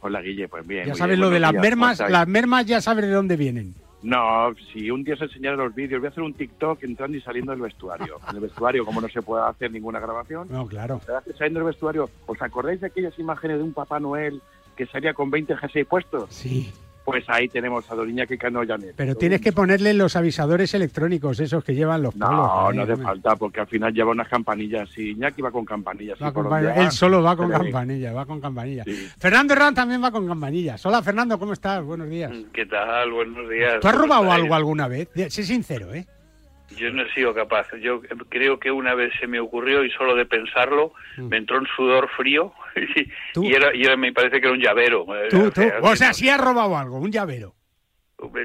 [0.00, 0.86] Hola, Guille, pues bien.
[0.86, 3.74] Ya sabes bien, lo de las días, mermas, las mermas ya sabes de dónde vienen.
[4.02, 7.20] No, si un día os enseñaré los vídeos, voy a hacer un TikTok entrando y
[7.20, 8.18] saliendo del vestuario.
[8.30, 11.00] En el vestuario, como no se puede hacer ninguna grabación, No, claro.
[11.36, 14.40] saliendo del vestuario, ¿os acordáis de aquellas imágenes de un Papá Noel
[14.76, 16.30] que salía con 20 jerseys puestos?
[16.32, 16.72] Sí.
[17.10, 18.94] Pues ahí tenemos a Doriña que Cano Janet.
[18.94, 22.30] Pero tienes que ponerle los avisadores electrónicos, esos que llevan los polos.
[22.30, 24.96] No, ahí, no hace falta, porque al final lleva unas campanillas.
[24.96, 26.22] Y Iñaki va con campanillas.
[26.22, 26.74] Va con campanilla.
[26.74, 27.64] Él solo va con se le ve.
[27.64, 28.84] campanilla, va con campanilla.
[28.84, 29.08] Sí.
[29.18, 30.86] Fernando Herrán también va con campanillas.
[30.86, 31.82] Hola Fernando, ¿cómo estás?
[31.82, 32.30] Buenos días.
[32.52, 33.10] ¿Qué tal?
[33.10, 33.80] Buenos días.
[33.80, 35.08] ¿Tú has ¿Cómo robado algo alguna vez?
[35.30, 36.06] Sé sincero, ¿eh?
[36.70, 37.66] Yo no he sido capaz.
[37.80, 41.28] Yo creo que una vez se me ocurrió y solo de pensarlo Mm.
[41.28, 44.60] me entró un sudor frío y, y era, y era- me parece que era un
[44.62, 45.04] llavero.
[45.30, 45.62] Tú, tú.
[45.82, 47.54] O sea, si has robado algo, un llavero.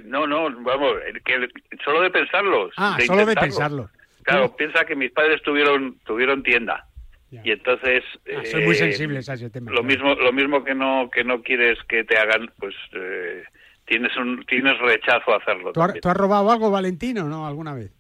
[0.05, 0.93] No, no, vamos,
[1.26, 1.47] que
[1.84, 2.69] solo de pensarlo.
[2.78, 3.89] Ah, solo de pensarlo.
[4.23, 6.88] Claro, piensa que mis padres tuvieron tuvieron tienda
[7.30, 8.03] y entonces
[8.36, 9.71] Ah, soy muy eh, sensibles a ese tema.
[9.71, 13.43] Lo mismo lo mismo que no que no quieres que te hagan, pues eh,
[13.86, 15.73] tienes un tienes rechazo a hacerlo.
[15.73, 17.45] ¿Tú, has, tú has robado algo, Valentino, no?
[17.45, 17.91] ¿Alguna vez?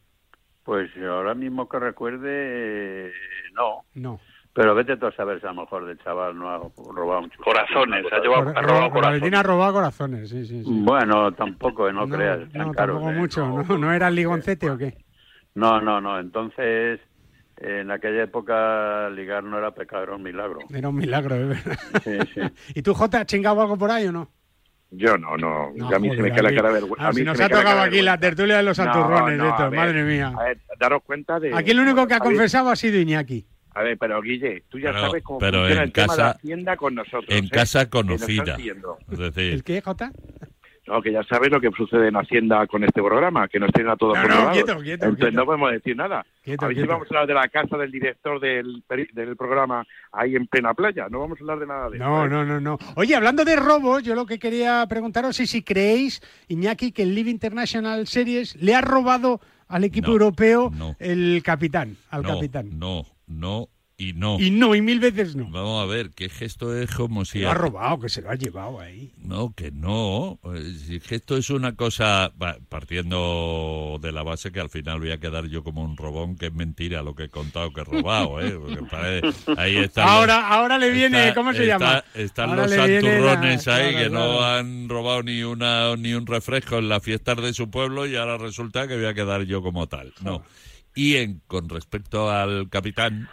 [0.65, 3.11] Pues ahora mismo que recuerde, eh,
[3.53, 3.83] no.
[3.93, 4.19] No.
[4.51, 6.57] Pero vete tú a saber si a lo mejor de chaval no ha
[6.93, 10.63] robado un Corazones, ha llevado- ha robado Ro- Valentina ha robado corazones, sí, sí.
[10.63, 10.69] sí.
[10.83, 12.49] Bueno, tampoco, no, No, creas.
[12.51, 13.15] tan no, caro, tampoco ¿eh?
[13.15, 13.45] mucho.
[13.47, 13.77] ¿no?
[13.77, 14.97] ¿No era el ligoncete o qué?
[15.53, 16.19] No, no, no.
[16.19, 16.99] Entonces,
[17.57, 20.59] en aquella época ligar no era pecado, era un milagro.
[20.73, 21.77] Era un milagro, es verdad.
[22.03, 22.41] Sí, sí.
[22.79, 24.29] ¿Y tú, Jota, has chingado algo por ahí o no?
[24.91, 25.71] Yo no, no.
[25.75, 27.05] No, a mí se joder, me cae la cara de vergüenza.
[27.05, 29.37] Ah, A mí si se nos ha tocado aquí la tertulia de los No, santurrones,
[29.37, 30.33] no, esto, a ver, madre mía.
[30.37, 31.53] A ver, daros cuenta de...
[31.55, 33.45] Aquí el único que ha confesado ha sido Iñaki.
[33.73, 36.17] A ver, pero Guille, tú ya Pero- sabes cómo pero funciona en el tema de
[36.17, 37.25] casa- Hacienda con nosotros.
[37.27, 37.49] En ¿eh?
[37.49, 38.55] casa Que nos conocida.
[38.55, 38.97] siguiendo.
[39.11, 40.11] Es decir, ¿El qué, Jota?
[40.87, 43.91] No, que ya sabes lo que sucede en Hacienda con este programa, que nos tienen
[43.91, 45.31] a todos No, no, quieto, quieto, Entonces quieto.
[45.37, 46.23] no podemos decir nada.
[46.43, 48.83] Quieto, a ver si vamos a hablar de la casa del director del,
[49.13, 51.07] del programa ahí en plena playa.
[51.09, 52.25] No vamos a hablar de nada de No, eso.
[52.25, 52.29] ¿eh?
[52.29, 52.77] no, no, no.
[52.95, 57.15] Oye, hablando de robos, yo lo que quería preguntaros es si creéis, Iñaki, que el
[57.15, 60.95] Live International Series le ha robado al equipo No, europeo no.
[60.99, 62.77] el capitán, al no, capitán.
[62.77, 64.37] no, no y no.
[64.41, 65.49] Y no, y mil veces no.
[65.49, 67.39] Vamos a ver, ¿qué gesto es como si...
[67.39, 69.11] Lo ha robado, que se lo ha llevado ahí.
[69.19, 70.37] No, que no.
[70.53, 70.99] Eh, Si
[71.35, 72.31] es una cosa,
[72.69, 76.47] partiendo de la base que al final voy a quedar yo como un robón, que
[76.47, 78.57] es mentira lo que he contado que he robado, ¿eh?
[78.59, 82.03] Porque parece- ahí están Ahora, los- ahora le viene, está- ¿cómo se está- llama?
[82.13, 84.45] Están Ahora los viene la- santurrones ahí claro, que no claro.
[84.45, 88.37] han robado ni una ni un refresco en las fiestas de su pueblo y ahora
[88.37, 90.13] resulta que voy a quedar yo como tal.
[90.21, 90.43] No.
[90.95, 93.27] Y en, con respecto al capitán,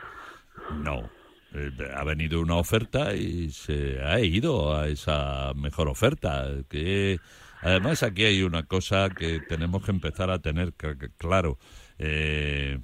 [0.73, 1.11] no.
[1.55, 6.49] Eh, Ha venido una oferta y se ha ido a esa mejor oferta.
[6.69, 7.21] Que
[7.61, 11.59] además aquí hay una cosa que tenemos que empezar a tener cl- cl- claro.
[11.99, 12.81] Eh,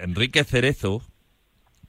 [0.00, 1.02] Enrique Cerezo,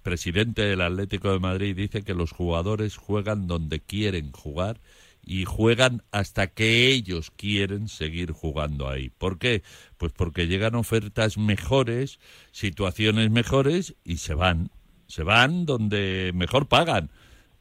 [0.01, 4.79] presidente del Atlético de Madrid, dice que los jugadores juegan donde quieren jugar
[5.27, 9.09] y juegan hasta que ellos quieren seguir jugando ahí.
[9.09, 9.63] ¿Por qué?
[9.97, 12.19] Pues porque llegan ofertas mejores,
[12.51, 14.69] situaciones mejores y se van.
[15.07, 17.09] Se van donde mejor pagan.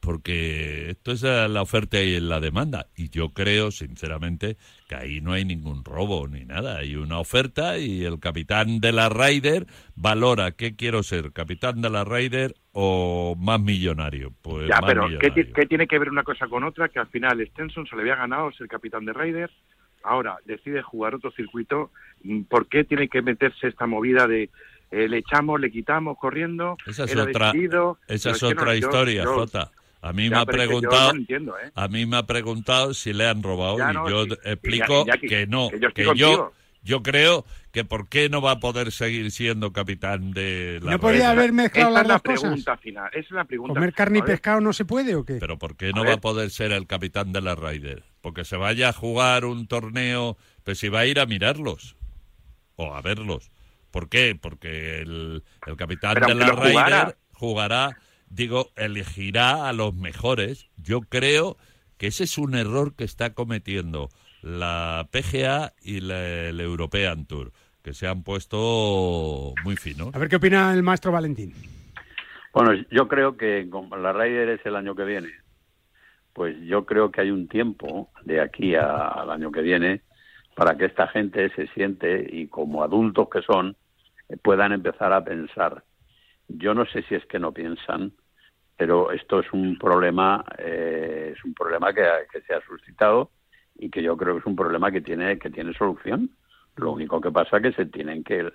[0.01, 2.89] Porque esto es eh, la oferta y la demanda.
[2.95, 6.77] Y yo creo, sinceramente, que ahí no hay ningún robo ni nada.
[6.77, 9.67] Hay una oferta y el capitán de la Ryder
[9.97, 14.31] valora qué quiero ser, capitán de la Ryder o más millonario.
[14.43, 15.55] Pues Ya, más pero ¿qué, millonario.
[15.55, 16.91] qué tiene que ver una cosa con otra?
[16.91, 19.51] Que al final Stenson se le había ganado ser capitán de Ryder,
[20.03, 21.91] ahora decide jugar otro circuito.
[22.51, 24.51] ¿Por qué tiene que meterse esta movida de
[24.91, 26.77] eh, le echamos, le quitamos corriendo?
[26.87, 27.99] Esa es era otra, decidido?
[28.09, 29.71] esa es no, otra historia, yo- Jota.
[30.03, 31.71] A mí Ya, me ha preguntado, no lo entiendo, ¿eh?
[31.75, 35.07] a mí me ha preguntado si le han robado Ya, y no, yo sí, explico
[35.07, 38.93] ya- que no, que yo que, yo creo que por qué no va a poder
[38.93, 42.43] seguir siendo capitán de la ¿No podía haber mezclado las es la dos cosas?
[42.43, 43.09] pregunta final.
[43.13, 43.73] Esa es la pregunta.
[43.73, 45.39] ¿Comer carne y pescado no se puede o qué?
[45.41, 46.11] Pero ¿por qué A no ver.
[46.11, 48.05] va a poder ser el capitán de la Ryder?
[48.21, 51.97] Porque se vaya a jugar un torneo, pues si va a ir a mirarlos
[52.77, 53.51] o a verlos.
[53.95, 54.37] ¿Por qué?
[54.41, 57.05] Porque el, el capitán Pero de la jugara.
[57.05, 57.97] Ryder jugará,
[58.29, 60.69] digo, elegirá a los mejores.
[60.77, 61.57] Yo creo
[61.97, 64.09] que ese es un error que está cometiendo
[64.43, 67.53] la PGA y la- el European Tour,
[67.85, 70.13] que se han puesto muy finos.
[70.13, 71.53] A ver qué opina el maestro Valentín.
[72.53, 75.29] Bueno, yo creo que como la Ryder es el año que viene,
[76.33, 80.03] pues yo creo que hay un tiempo de aquí a- al año que viene
[80.57, 83.77] para que esta gente se siente y como adultos que son
[84.43, 85.83] puedan empezar a pensar.
[86.49, 88.13] Yo no sé si es que no piensan,
[88.77, 93.31] pero esto es un problema, eh, es un problema que, que se ha suscitado
[93.77, 96.31] y que yo creo que es un problema que tiene que tiene solución.
[96.77, 98.51] Lo único que pasa es que se tienen que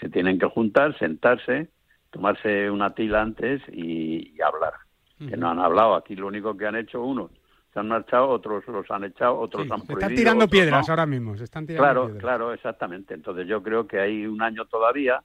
[0.00, 1.68] se tienen que juntar, sentarse,
[2.10, 4.74] tomarse una tila antes y, y hablar.
[5.18, 5.96] Que no han hablado.
[5.96, 7.30] Aquí lo único que han hecho unos
[7.72, 10.00] se han marchado, otros los han echado, otros han Se prohibido.
[10.00, 10.92] están tirando piedras no.
[10.92, 12.20] ahora mismo, se están tirando Claro, piedras.
[12.22, 13.14] claro, exactamente.
[13.14, 15.22] Entonces yo creo que hay un año todavía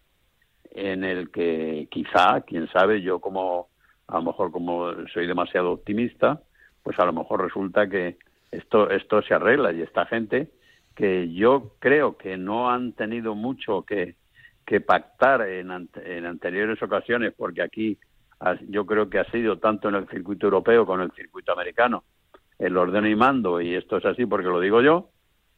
[0.72, 3.70] en el que quizá, quién sabe, yo como
[4.08, 6.42] a lo mejor como soy demasiado optimista,
[6.84, 8.18] pues a lo mejor resulta que
[8.52, 10.50] esto esto se arregla y esta gente
[10.94, 14.16] que yo creo que no han tenido mucho que,
[14.66, 17.98] que pactar en, ante- en anteriores ocasiones, porque aquí
[18.70, 22.04] yo creo que ha sido tanto en el circuito europeo como en el circuito americano
[22.60, 25.10] el orden y mando y esto es así porque lo digo yo,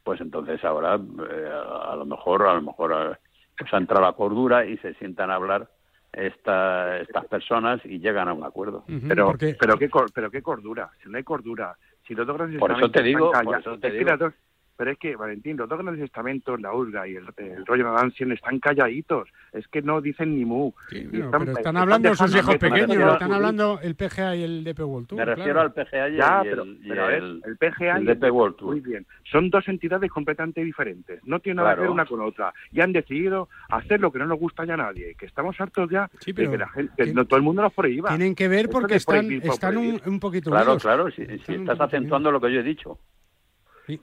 [0.04, 1.50] pues entonces ahora eh,
[1.84, 3.18] a lo mejor a lo mejor eh,
[3.58, 5.70] pues ha entrado la cordura y se sientan a hablar
[6.14, 8.84] esta, estas personas y llegan a un acuerdo.
[9.08, 11.78] Pero, pero, qué, cor- pero qué cordura, si no hay cordura,
[12.08, 14.10] si los dos grandes Por eso te digo, por eso te es que digo.
[14.12, 14.34] las dos-
[14.78, 18.32] pero es que, Valentín, los dos grandes estamentos, la URGA y el, el Royal Ancien,
[18.32, 19.28] están calladitos.
[19.52, 20.72] Es que no dicen ni mu.
[20.92, 24.64] Y Pero, pero están hablando de sus hijos pequeños, están hablando el PGA y el
[24.64, 25.18] DP World Tour.
[25.20, 25.38] Me claro.
[25.38, 28.56] refiero al PGA y, Ya, el, pero, y el- el PGA el y DP World
[28.56, 28.72] Tour.
[28.72, 29.06] Muy bien.
[29.24, 31.20] Son dos entidades completamente diferentes.
[31.26, 32.54] No tienen nada que ver una con otra.
[32.72, 35.16] Y han decidido hacer lo que no nos gusta ya a nadie.
[35.16, 37.74] Que estamos hartos ya pero de que la gente, que no, todo el mundo nos
[37.74, 38.10] prohíba.
[38.10, 40.84] Tienen que ver porque están, prohibir están un, un poquito Claro, unidos.
[40.84, 43.00] claro, si, si Están estás acentuando lo que yo he dicho.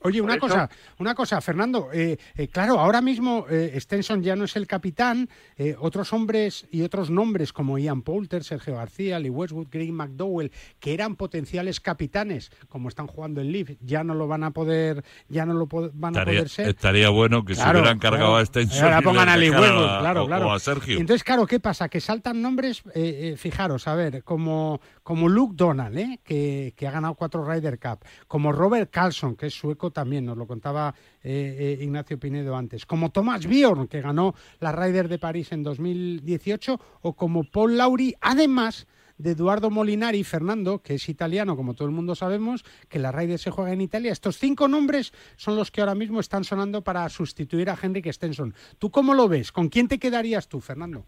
[0.03, 0.68] Oye, una cosa,
[0.99, 1.89] una cosa, Fernando.
[1.93, 5.28] eh, eh, claro, ahora mismo eh, Stenson ya no es el capitán.
[5.57, 10.51] eh, otros hombres y otros nombres como Ian Poulter, Sergio García, Lee Westwood, Greg McDowell,
[10.80, 15.05] que eran potenciales capitanes, como están jugando en Leaf, ya no lo van a poder,
[15.28, 16.68] ya no lo van a Estaría, poder ser.
[16.68, 18.37] estaría bueno que se hubieran cargado claro.
[18.43, 20.49] a Stenson Ahora pongan a Lee Westwood, a- claro, o- claro.
[20.49, 20.99] o a Sergio.
[20.99, 21.89] Entonces, claro, ¿qué pasa?
[21.89, 26.20] Que saltan nombres, eh, eh, fijaros, a ver, como, como Luke Donald, ¿eh?
[26.24, 29.55] que, que ha ganado cuatro Ryder Cup, como Robert Carlson, que es
[29.91, 34.72] también, nos lo contaba eh, eh, Ignacio Pinedo antes, como Thomas Bjorn, que ganó la
[34.72, 38.87] Ryder de París en 2018, o como Paul Lauri, además
[39.18, 43.39] de Eduardo Molinari, Fernando, que es italiano, como todo el mundo sabemos, que la Ryder
[43.39, 44.12] se juega en Italia.
[44.12, 48.55] Estos cinco nombres son los que ahora mismo están sonando para sustituir a Henrik Stenson.
[48.79, 49.53] ¿Tú cómo lo ves?
[49.53, 51.05] ¿Con quién te quedarías tú, Fernando?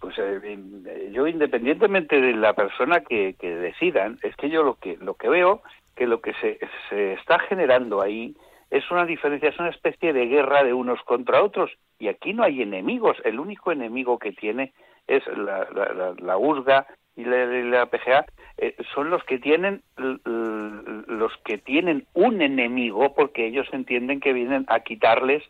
[0.00, 4.74] Pues eh, eh, yo independientemente de la persona que, que decidan, es que yo lo
[4.74, 5.62] que lo que veo
[5.96, 8.36] que lo que se, se está generando ahí
[8.70, 11.70] es una diferencia, es una especie de guerra de unos contra otros.
[11.98, 14.72] Y aquí no hay enemigos, el único enemigo que tiene
[15.06, 16.86] es la, la, la- la
[17.18, 18.26] y la, la PGA
[18.58, 24.66] eh, son los que tienen los que tienen un enemigo porque ellos entienden que vienen
[24.68, 25.42] a quitarles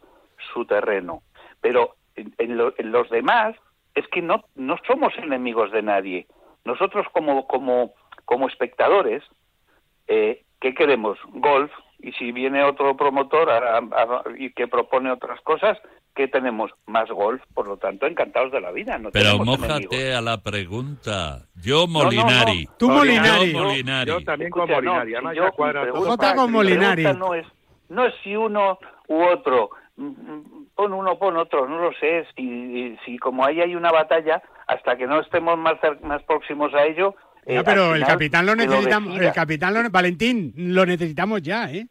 [0.52, 1.22] su terreno.
[1.60, 3.56] Pero en, en lo- en los demás
[3.96, 6.26] es que no no somos enemigos de nadie.
[6.64, 7.94] Nosotros como como
[8.26, 9.24] como espectadores
[10.08, 11.18] eh, ¿qué queremos?
[11.34, 11.70] Golf.
[11.98, 15.78] Y si viene otro promotor a- a- y que propone otras cosas,
[16.14, 16.70] ¿qué tenemos?
[16.86, 17.42] Más golf.
[17.54, 18.98] Por lo tanto, encantados de la vida.
[18.98, 19.58] No Pero enemigos.
[20.14, 21.46] a la pregunta.
[21.56, 22.04] Yo no, no.
[22.04, 22.68] Molinari.
[22.78, 23.52] Tú Molinari.
[23.52, 24.10] Yo Molinari.
[24.10, 25.12] Yo también con no, Molinari.
[25.12, 27.02] yo- pregunta- con Molinari.
[27.04, 27.46] No es,
[27.88, 28.78] no es si uno
[29.08, 29.70] u otro.
[29.96, 31.66] Mm, mm, Pon uno, pon otro.
[31.66, 32.26] No lo sé.
[32.36, 36.84] Si, si como ahí hay una batalla, hasta que no estemos más, más próximos a
[36.84, 37.14] ello.
[37.46, 41.86] Eh, Ya, pero el capitán lo necesitamos, el capitán lo, Valentín, lo necesitamos ya, ¿eh?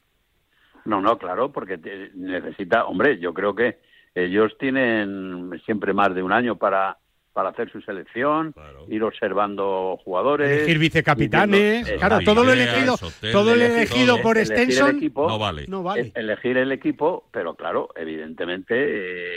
[0.86, 3.80] No, no, claro, porque te- necesita, hombre, yo creo que
[4.14, 6.98] ellos tienen siempre más de un año para
[7.34, 8.54] para hacer su selección,
[8.88, 14.24] ir observando jugadores, Elegir vicecapitanes, viendo- claro, todo lo elegido, hoteles, todo lo elegido todo.
[14.24, 15.66] por Elegir el equipo, No vale.
[15.68, 16.14] no vale.
[16.16, 18.74] elegir el equipo, pero claro, evidentemente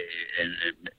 [0.02, 0.06] eh,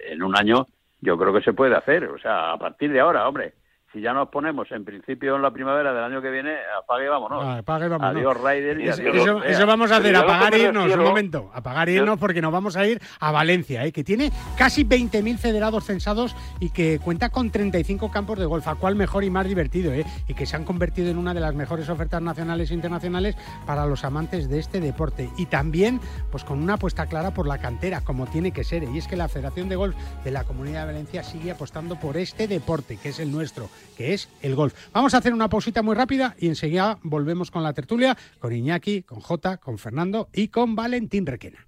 [0.09, 0.67] en un año
[0.99, 3.53] yo creo que se puede hacer, o sea, a partir de ahora, hombre,
[3.92, 7.08] si ya nos ponemos en principio en la primavera del año que viene, apague y
[7.08, 7.44] vámonos.
[7.44, 8.16] Ah, apague y vámonos.
[8.16, 9.52] Adiós Ryder y Eso, adiós eso- Europea.
[9.52, 12.78] eso vamos a hacer, apagar e irnos, un momento, apagar e irnos porque nos vamos
[12.78, 13.92] a ir a Valencia, ¿eh?
[13.92, 18.76] que tiene casi 20.000 federados censados y que cuenta con 35 campos de golf, a
[18.76, 20.06] cuál mejor y más divertido, ¿eh?
[20.28, 23.36] y que se han convertido en una de las mejores ofertas nacionales e internacionales
[23.66, 25.30] para los amantes de este deporte.
[25.38, 26.00] Y también,
[26.32, 28.90] pues con una apuesta clara por la cantera, como tiene que ser, ¿eh?
[28.94, 32.18] y es que la Federación de Golf de la Comunidad de Valencia sigue apostando por
[32.18, 34.73] este deporte, que es el nuestro, que es el golf.
[34.93, 39.03] Vamos a hacer una pausita muy rápida y enseguida volvemos con la tertulia, con Iñaki,
[39.03, 41.67] con Jota, con Fernando y con Valentín Requena.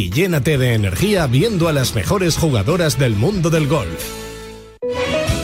[0.01, 4.30] y llénate de energía viendo a las mejores jugadoras del mundo del golf.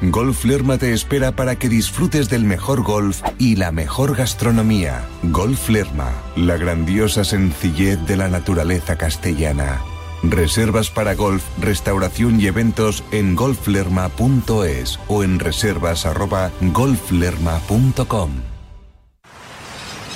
[0.00, 5.04] Golf Lerma te espera para que disfrutes del mejor golf y la mejor gastronomía.
[5.24, 9.80] Golf Lerma, la grandiosa sencillez de la naturaleza castellana.
[10.22, 18.30] Reservas para golf, restauración y eventos en golflerma.es o en reservas arroba golflerma.com.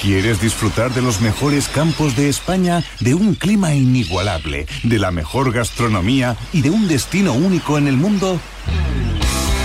[0.00, 5.52] ¿Quieres disfrutar de los mejores campos de España, de un clima inigualable, de la mejor
[5.52, 8.40] gastronomía y de un destino único en el mundo?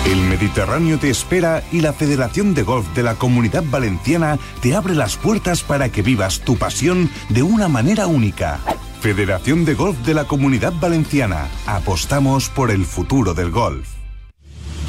[0.08, 4.95] El Mediterráneo te espera y la Federación de Golf de la Comunidad Valenciana te abre
[4.95, 8.62] las puertas para que vivas tu pasión de una manera única.
[9.01, 11.49] Federación de Golf de la Comunidad Valenciana.
[11.66, 13.97] Apostamos por el futuro del golf.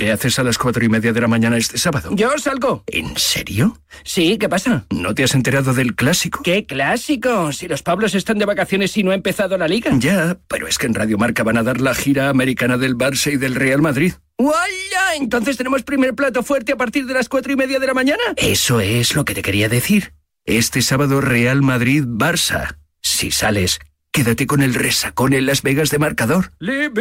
[0.00, 2.08] ¿Qué haces a las cuatro y media de la mañana este sábado?
[2.14, 2.84] Yo salgo.
[2.86, 3.82] ¿En serio?
[4.02, 4.86] Sí, ¿qué pasa?
[4.88, 6.40] ¿No te has enterado del clásico?
[6.42, 7.52] ¿Qué clásico?
[7.52, 9.90] Si los Pablos están de vacaciones y no ha empezado la liga.
[9.98, 13.30] Ya, pero es que en Radio Marca van a dar la gira americana del Barça
[13.30, 14.14] y del Real Madrid.
[14.38, 15.16] ¡Vaya!
[15.16, 18.22] ¿Entonces tenemos primer plato fuerte a partir de las cuatro y media de la mañana?
[18.36, 20.14] Eso es lo que te quería decir.
[20.46, 22.78] Este sábado Real Madrid-Barça.
[23.02, 23.80] Si sales,
[24.12, 26.52] quédate con el resacón en Las Vegas de marcador.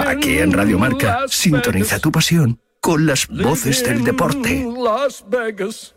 [0.06, 4.65] Aquí en Radio Marca, sintoniza tu pasión con las voces del deporte.
[4.77, 5.95] Las Vegas.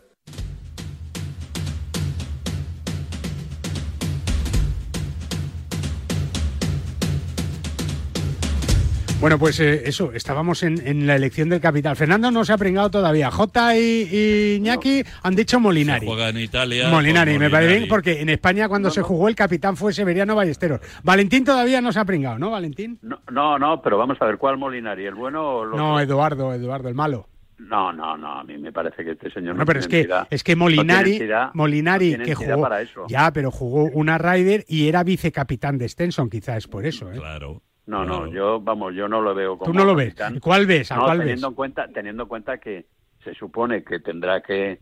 [9.23, 11.95] Bueno, pues eh, eso, estábamos en, en la elección del capital.
[11.95, 13.31] Fernando no se ha pringado todavía.
[13.31, 16.01] Jota y, y Iñaki han dicho Molinari.
[16.01, 16.89] Se juega en Italia.
[16.89, 20.81] Molinari, me parece bien porque en España cuando se jugó el capitán fue Severiano Ballesteros.
[21.03, 22.99] Valentín todavía no se ha pringado, ¿no, Valentín?
[23.01, 25.05] No, no, no, pero vamos a ver, ¿cuál Molinari?
[25.05, 26.01] ¿El bueno o el No?
[26.01, 27.29] Eduardo, Eduardo, el malo.
[27.59, 30.05] No, no, no, a mí me parece que este señor no, No, pero es tiene
[30.05, 30.27] que, entidad.
[30.31, 33.05] es que No tiene Molinari, entidad, Molinari no tiene que jugó, para eso.
[33.07, 37.15] ya, pero jugó una Ryder y era vicecapitán de Stenson, quizás es por eso, ¿eh?
[37.15, 37.61] Claro.
[37.85, 40.15] No, no, yo, vamos, yo no lo veo como Tú no lo ves.
[40.41, 40.91] ¿Cuál ves?
[40.91, 41.51] ¿A No, cuál teniendo ves?
[41.51, 42.85] En cuenta, teniendo en cuenta que
[43.23, 44.79] se supone que tendrá que,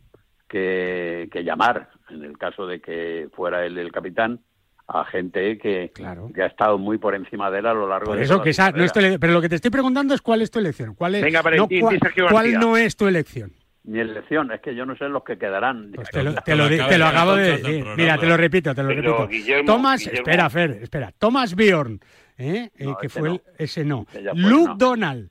[0.48, 4.40] que, que llamar, en el caso de que fuera él el capitán,
[4.88, 8.18] a gente que, que ha estado muy por encima de él a lo largo Por
[8.18, 10.22] de eso toda que esa no es tu pero lo que te estoy preguntando es
[10.22, 10.96] cuál es tu elección.
[10.96, 12.00] ¿Cuál es, Venga, no, cuál,
[12.30, 13.54] cuál no es tu elección?
[13.84, 15.92] Mi elección, es que yo no sé los que quedarán.
[15.96, 17.86] Pues te lo, te lo di- te lo acabo de decir.
[17.98, 19.28] Mira, te lo repito, te lo Pero, repito.
[19.28, 20.20] Guillermo, Thomas, Guillermo.
[20.20, 21.12] espera, Fer, espera.
[21.18, 22.00] Thomas Bjorn,
[22.38, 22.70] ¿eh?
[22.78, 23.36] Eh, No, que ese fue no.
[23.36, 24.06] el- ese no.
[24.34, 24.76] Luke no.
[24.76, 25.30] Donald,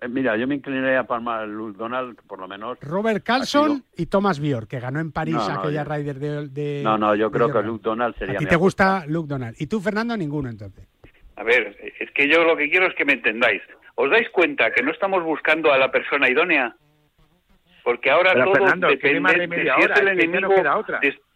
[0.00, 2.76] Eh, Mira, yo me inclinaría a palmar Luke Donald, por lo menos.
[2.80, 6.48] Robert Carlson y Thomas Bjorn, que ganó en París No, no, aquella yo- Ryder de,
[6.48, 7.62] de- No, no, yo creo que.
[7.62, 9.54] Luke Donald sería A ti te gusta Luke Donald.
[9.60, 10.16] ¿Y tú, Fernando?
[10.16, 10.88] Ninguno, entonces.
[11.36, 13.62] A ver, es que yo lo que quiero es que me entendáis.
[13.94, 16.74] ¿Os dais cuenta que no estamos buscando a la persona idónea?
[17.84, 20.48] Porque ahora Pero, todo Fernando, depende si hora, es del enemigo,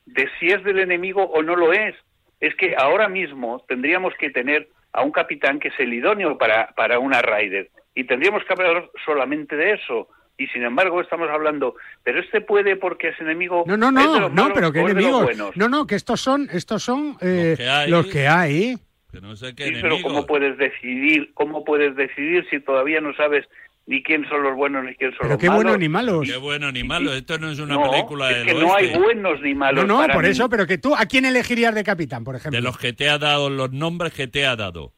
[0.06, 1.94] de si es del enemigo o no lo es.
[2.40, 6.68] Es que ahora mismo tendríamos que tener a un capitán que es el idóneo para,
[6.74, 7.70] para una Ryder.
[7.94, 10.08] Y tendríamos que hablar solamente de eso.
[10.38, 13.64] y sin embargo estamos hablando, pero este puede porque es enemigo.
[13.66, 15.22] No, no, ¿es de no, los no, malos pero que enemigos.
[15.24, 15.56] buenos?
[15.56, 17.90] No, no, que estos son, estos son eh, que hay.
[17.90, 18.76] los que hay.
[19.12, 19.96] Que no sé qué Sí, pero.
[20.02, 21.32] ¿cómo puedes decidir?
[21.34, 23.46] ¿Cómo puedes decidir si todavía no sabes
[23.90, 25.64] ni quién son los buenos ni quién son Pero los qué malos?
[25.64, 26.28] bueno ni malos.
[26.30, 27.12] Qué bueno ni malo.
[27.12, 29.84] Esto no es una No, película es del que no hay buenos ni malos.
[29.84, 30.30] No, no, para por mí.
[30.30, 32.56] eso, pero que tú, ¿a quién elegirías de capitán, por ejemplo?
[32.56, 34.92] De los que te ha dado, los nombres que te ha dado.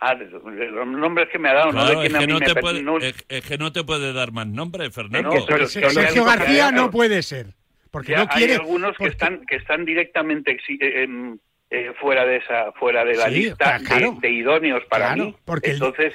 [0.00, 2.40] Ah, de los nombres que me ha dado, no de es, a que mí no
[2.40, 5.30] me te puede, no- es, es que no te puede dar más nombres, Fernando.
[5.32, 7.54] No, pero Se- que- Sergio García no puede ser.
[7.92, 8.54] Porque Ya no quiere.
[8.54, 11.38] hay algunos que están que están directamente exi- eh, em,
[11.70, 14.18] eh, fuera de esa fuera de la Sí, lista claro.
[14.20, 15.36] de, de idóneos para Claro, mí.
[15.44, 16.12] porque el- Entonces,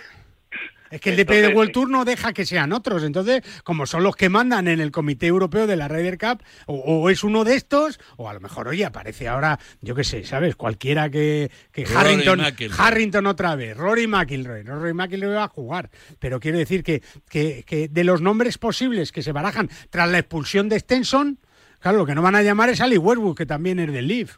[0.92, 3.04] Es que el DP de World Tour no deja que sean otros.
[3.04, 6.76] Entonces, como son los que mandan en el Comité Europeo de la Ryder Cup, o,
[6.76, 10.24] o es uno de estos, o a lo mejor, oye, aparece ahora, yo qué sé,
[10.24, 10.56] ¿sabes?
[10.56, 11.52] Cualquiera que,
[11.96, 12.42] Harrington.
[12.78, 14.64] Harrington otra vez, Rory McIlroy.
[14.64, 15.90] Rory McIlroy va a jugar.
[16.20, 20.20] Pero quiero decir que, que, que de los nombres posibles que se barajan tras la
[20.20, 21.40] expulsión de Stenson,
[21.80, 24.38] claro, lo que no van a llamar es Ali Westwood, que también es del Leaf.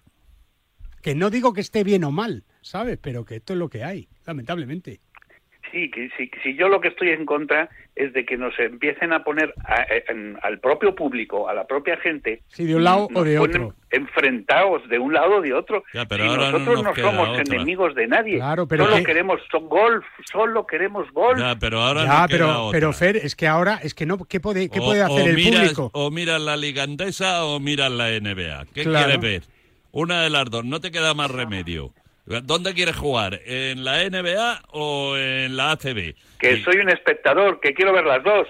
[1.02, 2.99] Que no digo que esté bien o mal, ¿sabes?
[3.02, 5.02] Pero que esto es lo que hay, lamentablemente.
[5.72, 9.12] Sí, que si, si yo lo que estoy en contra es de que nos empiecen
[9.14, 13.08] a poner a- en- al propio público, a la propia gente, Sí, de un lado
[13.14, 13.74] o de otro.
[13.92, 15.84] enfrentados de un lado o de otro.
[15.94, 17.44] Ya, pero y ahora no nosotros nos no, somos otra.
[17.44, 18.38] enemigos de nadie.
[18.38, 21.40] Claro, pero solo que- queremos golf, solo queremos golf.
[21.40, 22.78] Ya, pero ahora Ya, no queda pero, otra.
[22.80, 25.36] pero Fer, es que ahora, es que no, ¿qué puede, qué O- puede hacer el
[25.36, 25.92] miras, público?
[25.94, 28.66] O miras la Liga Andesa o miras la NBA.
[28.74, 29.06] ¿Qué Claro.
[29.06, 29.42] quieres ver?
[29.92, 31.92] Una de las dos, no te queda más remedio.
[32.26, 33.40] ¿Dónde quieres jugar?
[33.46, 36.16] ¿En la NBA o en la ACB?
[36.40, 38.48] Que soy un espectador, que quiero ver las dos.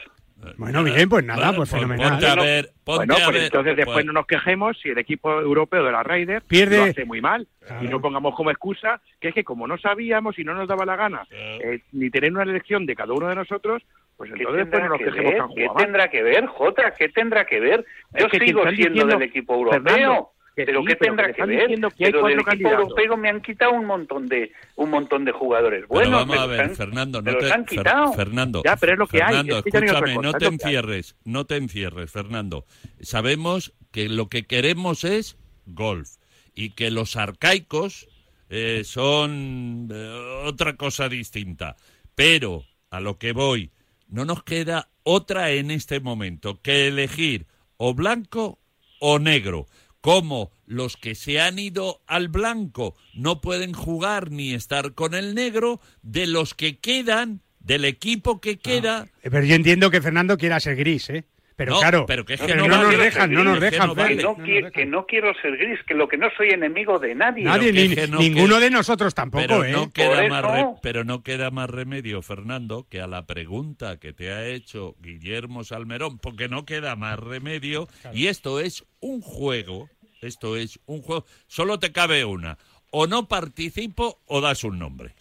[0.58, 2.10] Bueno, bien, pues nada, Bueno, pues pues fenomenal.
[2.14, 3.44] ponte a ver, ponte Bueno, a pues ver.
[3.44, 6.84] entonces pues- después no nos quejemos si el equipo europeo de la Ryder Pierde- lo
[6.86, 7.48] hace muy mal.
[7.80, 10.84] Y no pongamos como excusa que es que como no sabíamos y no nos daba
[10.84, 13.84] la gana eh, ni tener una elección de cada uno de nosotros,
[14.18, 15.42] pues ¿Qué entonces después tendrá, no nos que quejemos ver?
[15.42, 16.94] han ¿Qué tendrá que ver, Jota?
[16.98, 17.86] ¿Qué tendrá que ver?
[18.18, 19.84] Yo Es que te sigo siendo diciendo, del equipo europeo.
[19.84, 20.30] Fernando,
[20.62, 21.68] que pero sí, ¿qué pero tendrá que ver?
[21.68, 25.88] que pero del equipo europeo me han quitado un montón de un montón de jugadores.
[25.88, 28.14] Bueno, vamos a ver, han- Fernando, no te, han Fer- quitado.
[28.14, 31.16] Fernando, Ya, pero es lo que hay, Fernando, es que escúchame, cosa, no te encierres,
[31.26, 32.66] no te encierres, Fernando.
[33.02, 36.10] Sabemos que lo que queremos es golf
[36.56, 38.08] y que los arcaicos
[38.50, 41.76] eh, son eh, otra cosa distinta.
[42.16, 43.72] Pero a lo que voy,
[44.08, 47.48] no nos queda otra en este momento que elegir
[47.78, 48.60] o blanco
[49.00, 49.66] o negro.
[50.02, 55.36] Como los que se han ido al blanco no pueden jugar ni estar con el
[55.36, 60.60] negro, de los que quedan, del equipo que queda, Pero yo entiendo que Fernando quiera
[60.60, 61.26] ser gris, ¿eh?
[61.56, 63.88] Pero No, claro, pero que es que no no, nos dejan, no nos que dejan,
[63.90, 64.04] no Fer.
[64.04, 64.18] vale.
[64.18, 67.14] que no, qui- que no quiero ser gris, que lo que no soy enemigo de
[67.14, 67.44] nadie.
[67.44, 69.72] Nadie, que ni, que ninguno de nosotros tampoco, pero ¿eh?
[69.72, 74.14] no queda más re- pero no queda más remedio, Fernando, que a la pregunta que
[74.14, 79.90] te ha hecho Guillermo Salmerón, porque no queda más remedio, y esto es un juego,
[80.22, 82.58] esto es un juego, solo te cabe una,
[82.92, 85.14] o no participo o das un nombre.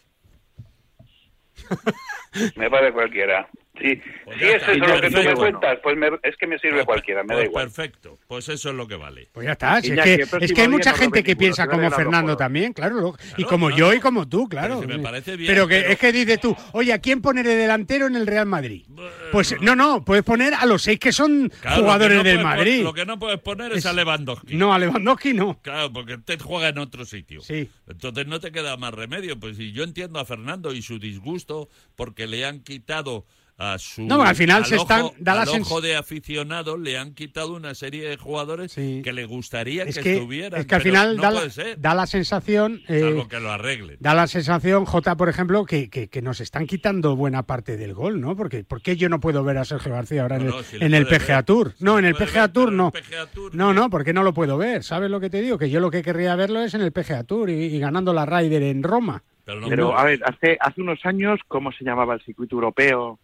[2.56, 3.48] Me vale cualquiera.
[3.80, 5.36] Sí, Pues si eso es lo que tú me Perfecto.
[5.36, 7.64] cuentas, pues me- es que me sirve cualquiera, me da Pues igual.
[7.64, 9.28] perfecto, pues eso es lo que vale.
[9.32, 11.90] Pues ya está, si es, que, es hay mucha no gente que piensa te como
[11.90, 14.80] Fernando también, claro, lo- y como yo y como tú, claro.
[14.80, 15.00] Pero si me Sí.
[15.02, 18.06] parece bien, Pero que pero- es que dices tú, oye, ¿a quién poner de delantero
[18.06, 18.84] en el Real Madrid?
[19.32, 22.42] Pues no, no, puedes poner a los seis que son Claro, jugadores que no del
[22.42, 22.82] Madrid.
[22.82, 24.56] Lo que no puedes poner es, Es- a Lewandowski.
[24.56, 25.58] No, a Lewandowski no.
[25.62, 27.40] Claro, porque usted juega en otro sitio.
[27.40, 27.70] Sí.
[27.88, 29.38] Entonces no te queda más remedio.
[29.40, 33.24] Pues si yo entiendo a Fernando y su disgusto porque le han quitado
[33.62, 34.02] a su.
[34.02, 37.52] No, al final se ojo, están- da la al ojo de aficionado le han quitado
[37.54, 40.58] una serie de jugadores que le gustaría Es que, que, estuvieran.
[40.60, 41.42] es que al final no da, la,
[41.76, 42.80] da la sensación...
[42.88, 43.98] eh, salvo que lo arreglen.
[44.00, 47.92] Da la sensación, Jota, por ejemplo, que, que- que nos están quitando buena parte del
[47.92, 48.34] gol, ¿no?
[48.34, 50.62] Porque ¿por qué yo no puedo ver a Sergio García ahora en No, el, no,
[50.62, 51.44] si en el PGA ver.
[51.44, 51.74] Tour?
[51.80, 52.90] No, en el PGA ver, Tour no.
[52.92, 54.82] PGA Tour No, no, porque no lo puedo ver.
[54.84, 55.58] ¿Sabes lo que te digo?
[55.58, 58.24] Que yo lo que querría verlo es en el PGA Tour y, y ganando la
[58.24, 59.22] Ryder en Roma.
[59.44, 63.18] Pero, no- Pero, a ver, hace, hace unos años, ¿cómo se llamaba el circuito europeo?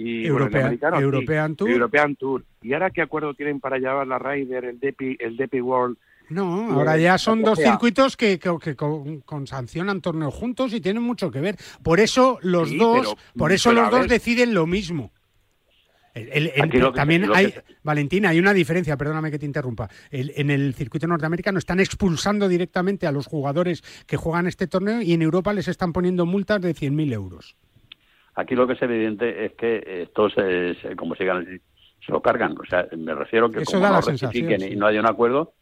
[0.00, 0.56] Y, bueno, sí,
[1.02, 1.70] European Tour.
[1.70, 2.44] European Tour.
[2.62, 5.96] ¿Y ahora qué acuerdo tienen para llevar la Ryder, el DP, el DP World?
[6.30, 10.72] No, Y ahora ya son dos circuitos que, que- que con, con sancionan torneos juntos
[10.74, 11.56] y tienen mucho que ver.
[11.82, 15.10] Por eso los Sí, dos, pero- por eso los dos deciden lo mismo.
[16.14, 19.88] El- el- que- también hay, se- Valentina, hay una diferencia, perdóname que te interrumpa.
[20.10, 25.12] En el circuito norteamericano están expulsando directamente a los jugadores que juegan este torneo y
[25.14, 27.56] en Europa les están poniendo multas de 100.000 euros.
[28.40, 31.58] Aquí lo que es evidente es que estos, eh, se- como sigan así,
[32.06, 32.54] se lo cargan.
[32.56, 34.72] O sea, me refiero que Eso como no rectifiquen sí.
[34.72, 35.54] y no haya un acuerdo,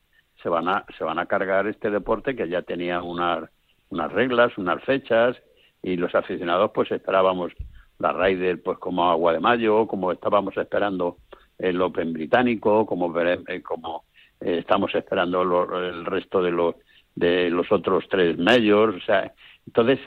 [0.42, 3.48] se van a se van a cargar este deporte que ya tenía unas
[3.88, 5.36] unas reglas, unas fechas
[5.82, 7.52] y los aficionados pues esperábamos
[7.98, 11.16] la Ryder pues como agua de mayo, como estábamos esperando
[11.58, 14.04] el Open británico, como eh, como
[14.42, 16.74] eh, estamos esperando lo- el resto de los
[17.14, 19.32] de los otros tres majors, o sea,
[19.66, 19.98] entonces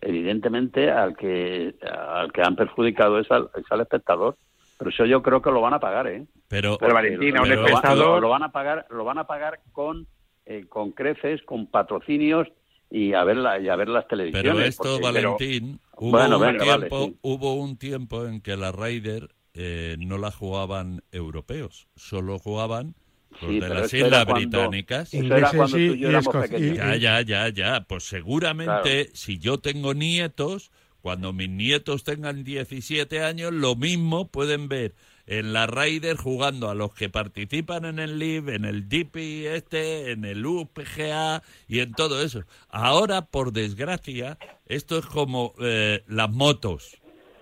[0.00, 4.36] evidentemente al que al que han perjudicado es al, es al espectador,
[4.78, 6.26] pero eso yo creo que lo van a pagar, ¿eh?
[6.48, 10.06] Pero, Porque Valentina, un espectador- lo- lo van a pagar, lo van a pagar con
[10.46, 12.48] eh, con creces, con patrocinios
[12.90, 14.50] y a ver la, y a ver las televisiones.
[14.50, 17.18] Pero esto, porque- Valentín, hubo, Bueno, un venga, vale, tiempo, sí.
[17.20, 22.94] hubo un tiempo en que la Ryder eh, no la jugaban europeos, solo jugaban
[23.40, 25.08] Sí, de las Islas cuando- Británicas.
[25.08, 26.76] eso era Ingleses cuando tú y y yo éramos pequeños.
[26.76, 27.80] Ya, ya, ya, ya.
[27.82, 30.70] Pues seguramente si yo tengo nietos,
[31.00, 34.94] cuando mis nietos tengan 17 años, lo mismo pueden ver
[35.26, 40.10] en la Ryder jugando a los que participan en el LIV, en el DP este,
[40.12, 42.44] en el UPGA y en todo eso.
[42.70, 46.96] Ahora, por desgracia, esto es como eh, las motos.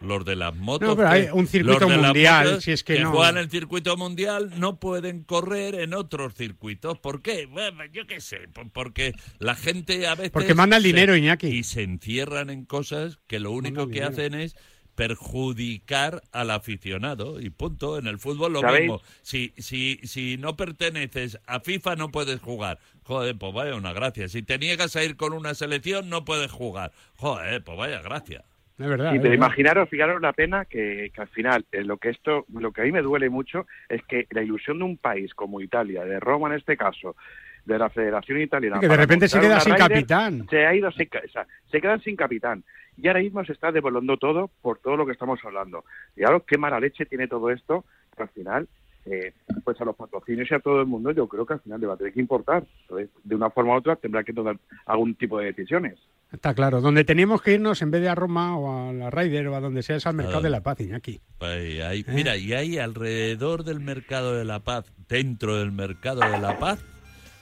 [0.06, 0.88] Los de las motos.
[0.88, 3.12] No, pero hay que- un circuito los de las mundial, motos si es que no.
[3.12, 6.98] juegan el circuito mundial no pueden correr en otros circuitos.
[6.98, 7.46] ¿Por qué?
[7.46, 8.48] Bueno, yo qué sé.
[8.52, 10.30] por- Porque la gente a veces.
[10.30, 11.48] Porque manda el se- dinero, Iñaki.
[11.48, 14.56] Y se encierran en cosas que lo único Manda que hacen es
[14.94, 18.82] perjudicar al aficionado y punto en el fútbol lo ¿Sabéis?
[18.82, 23.92] mismo si si si no perteneces a FIFA no puedes jugar joder pues vaya una
[23.92, 28.00] gracia si te niegas a ir con una selección no puedes jugar joder pues vaya
[28.00, 28.44] gracia
[28.78, 29.10] Es verdad.
[29.10, 32.44] Sí, es pero imaginaros, fijaros la pena que, que al final eh, lo que esto,
[32.52, 35.60] lo que a mí me duele mucho es que la ilusión de un país como
[35.60, 37.16] Italia, de Roma en este caso,
[37.64, 40.46] de la Federación Italiana, Que de repente se queda sin Ryder, capitán.
[40.48, 42.62] se ha ido, sin ca- o sea, se quedan sin capitán
[42.96, 45.84] y ahora mismo se está devolviendo todo por todo lo que estamos hablando.
[46.14, 47.84] Y ahora qué mala leche tiene todo esto,
[48.16, 48.68] que al final,
[49.06, 49.32] eh,
[49.64, 51.86] pues a los patrocinios y a todo el mundo, yo creo que al final le
[51.86, 52.64] va a tener que importar.
[52.82, 55.98] Entonces, de una forma u otra tendrá que tomar algún tipo de decisiones.
[56.32, 56.80] Está claro.
[56.80, 59.60] Donde teníamos que irnos en vez de a Roma o a la Ryder o a
[59.60, 61.20] donde sea es al mercado de la paz, Iñaki.
[61.40, 62.00] Ahí, ahí.
[62.00, 62.12] ¿Eh?
[62.12, 66.84] Mira, y ahí alrededor del mercado de la paz, dentro del mercado de la paz,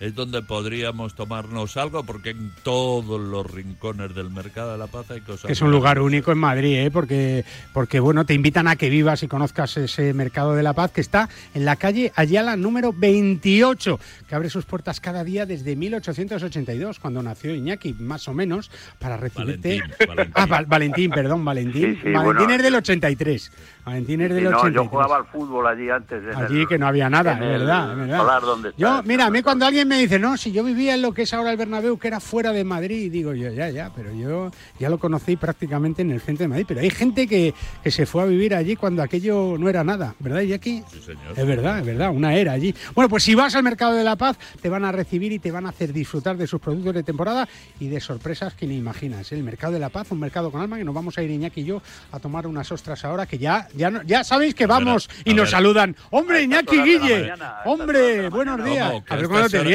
[0.00, 5.10] es donde podríamos tomarnos algo, porque en todos los rincones del mercado de la paz
[5.10, 5.50] hay cosas.
[5.50, 6.90] Es un lugar único en Madrid, ¿eh?
[6.90, 10.90] porque, porque bueno, te invitan a que vivas y conozcas ese mercado de la paz
[10.90, 15.76] que está en la calle Ayala número 28, que abre sus puertas cada día desde
[15.76, 19.80] 1882, cuando nació Iñaki, más o menos, para recibirte.
[19.80, 20.34] Valentín, Valentín.
[20.36, 21.94] Ah, Val- Valentín, perdón, Valentín.
[21.94, 22.54] Sí, sí, Valentín bueno.
[22.54, 23.52] es del 83.
[23.84, 24.74] Valentín es Sí, del no, 83.
[24.74, 26.22] yo jugaba al fútbol allí antes.
[26.36, 28.18] Allí el- que no había nada, es el verdad, es verdad.
[28.18, 30.62] solar donde está Yo, el mira, a mí cuando alguien me dice, no, si yo
[30.64, 33.50] vivía en lo que es ahora el Bernabéu, que era fuera de Madrid, digo yo,
[33.52, 36.64] ya, ya, pero yo ya lo conocí prácticamente en el centro de Madrid.
[36.68, 40.14] Pero hay gente que, que se fue a vivir allí cuando aquello no era nada,
[40.18, 40.82] ¿verdad, Jackie?
[40.90, 41.34] Sí, señor.
[41.36, 42.74] Es verdad, es verdad, una era allí.
[42.94, 45.50] Bueno, pues si vas al Mercado de la Paz, te van a recibir y te
[45.50, 47.48] van a hacer disfrutar de sus productos de temporada
[47.80, 49.30] y de sorpresas que ni imaginas.
[49.32, 51.60] El Mercado de la Paz, un mercado con alma, que nos vamos a ir Iñaki
[51.62, 51.82] y yo
[52.12, 55.44] a tomar unas ostras ahora, que ya, ya, no- ya sabéis que vamos y nos
[55.46, 55.50] ver.
[55.50, 55.96] saludan.
[56.10, 58.92] hombre, Iñaki Guille, mañana, hombre, buenos días.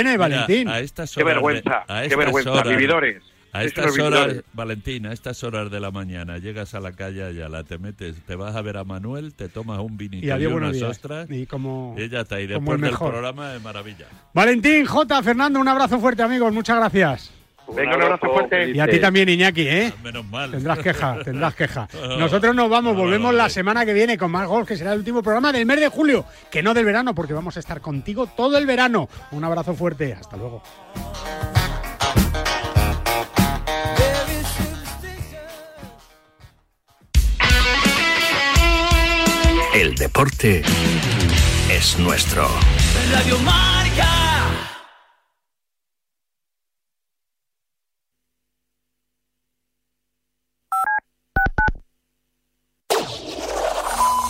[0.04, 0.68] Viene, mira, Valentín.
[0.68, 3.24] a estas Qué horas de- vergüenza, a qué estas vergüenza, horas- vividores.
[3.52, 4.44] A estas horas.
[4.54, 8.36] Valentín, a estas horas de la mañana llegas a la calle Ayala, te metes, te
[8.36, 10.90] vas a ver a Manuel, te tomas un vinito Y y, adiós, buenos unas días.
[10.92, 12.40] ostras Y como, y ya está.
[12.40, 13.10] Y después el del mejor.
[13.12, 14.06] programa de maravilla.
[14.36, 16.54] Valentín, J, Fernando, un abrazo fuerte, amigos.
[16.54, 17.34] Muchas gracias.
[17.76, 18.72] Venga, un abrazo fuerte.
[18.72, 19.94] Y a ti también, Iñaki, ¿eh?
[20.04, 20.52] Menos mal.
[20.52, 21.88] Tendrás queja, tendrás queja.
[22.18, 25.22] Nosotros nos vamos, volvemos la semana que viene con más golf, que será el último
[25.22, 28.58] programa del mes de julio, que no del verano, porque vamos a estar contigo todo
[28.58, 29.08] el verano.
[29.32, 30.64] Un abrazo fuerte, hasta luego.
[39.74, 40.62] El deporte
[41.72, 42.48] es nuestro.
[43.14, 44.19] Radio Marca.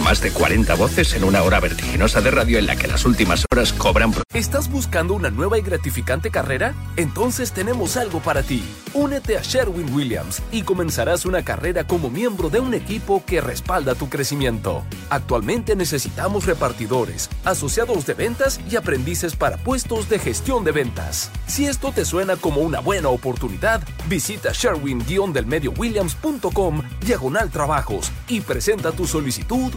[0.00, 3.44] Más de 40 voces en una hora vertiginosa de radio en la que las últimas
[3.52, 4.14] horas cobran...
[4.32, 6.72] ¿Estás buscando una nueva y gratificante carrera?
[6.96, 8.64] Entonces tenemos algo para ti.
[8.94, 13.94] Únete a Sherwin Williams y comenzarás una carrera como miembro de un equipo que respalda
[13.94, 14.82] tu crecimiento.
[15.10, 21.30] Actualmente necesitamos repartidores, asociados de ventas y aprendices para puestos de gestión de ventas.
[21.46, 29.06] Si esto te suena como una buena oportunidad, visita sherwin-delmediowilliams.com diagonal trabajos y presenta tu
[29.06, 29.70] solicitud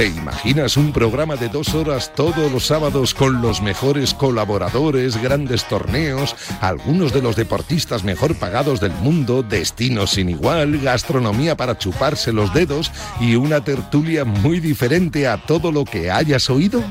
[0.00, 5.68] ¿Te imaginas un programa de dos horas todos los sábados con los mejores colaboradores, grandes
[5.68, 12.32] torneos, algunos de los deportistas mejor pagados del mundo, destinos sin igual, gastronomía para chuparse
[12.32, 12.90] los dedos
[13.20, 16.82] y una tertulia muy diferente a todo lo que hayas oído?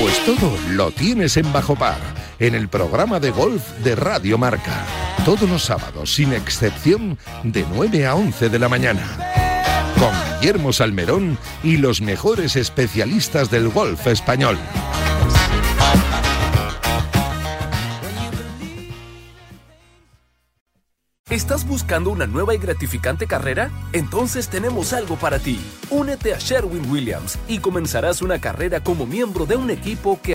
[0.00, 2.00] Pues todo lo tienes en Bajo Par,
[2.40, 5.15] en el programa de golf de Radio Marca.
[5.26, 9.02] Todos los sábados, sin excepción, de 9 a 11 de la mañana
[9.98, 14.56] con Guillermo Salmerón y los mejores especialistas del golf español.
[21.28, 23.70] ¿Estás buscando una nueva y gratificante carrera?
[23.92, 25.60] Entonces tenemos algo para ti.
[25.90, 30.34] Únete a Sherwin Williams y comenzarás una carrera como miembro de un equipo que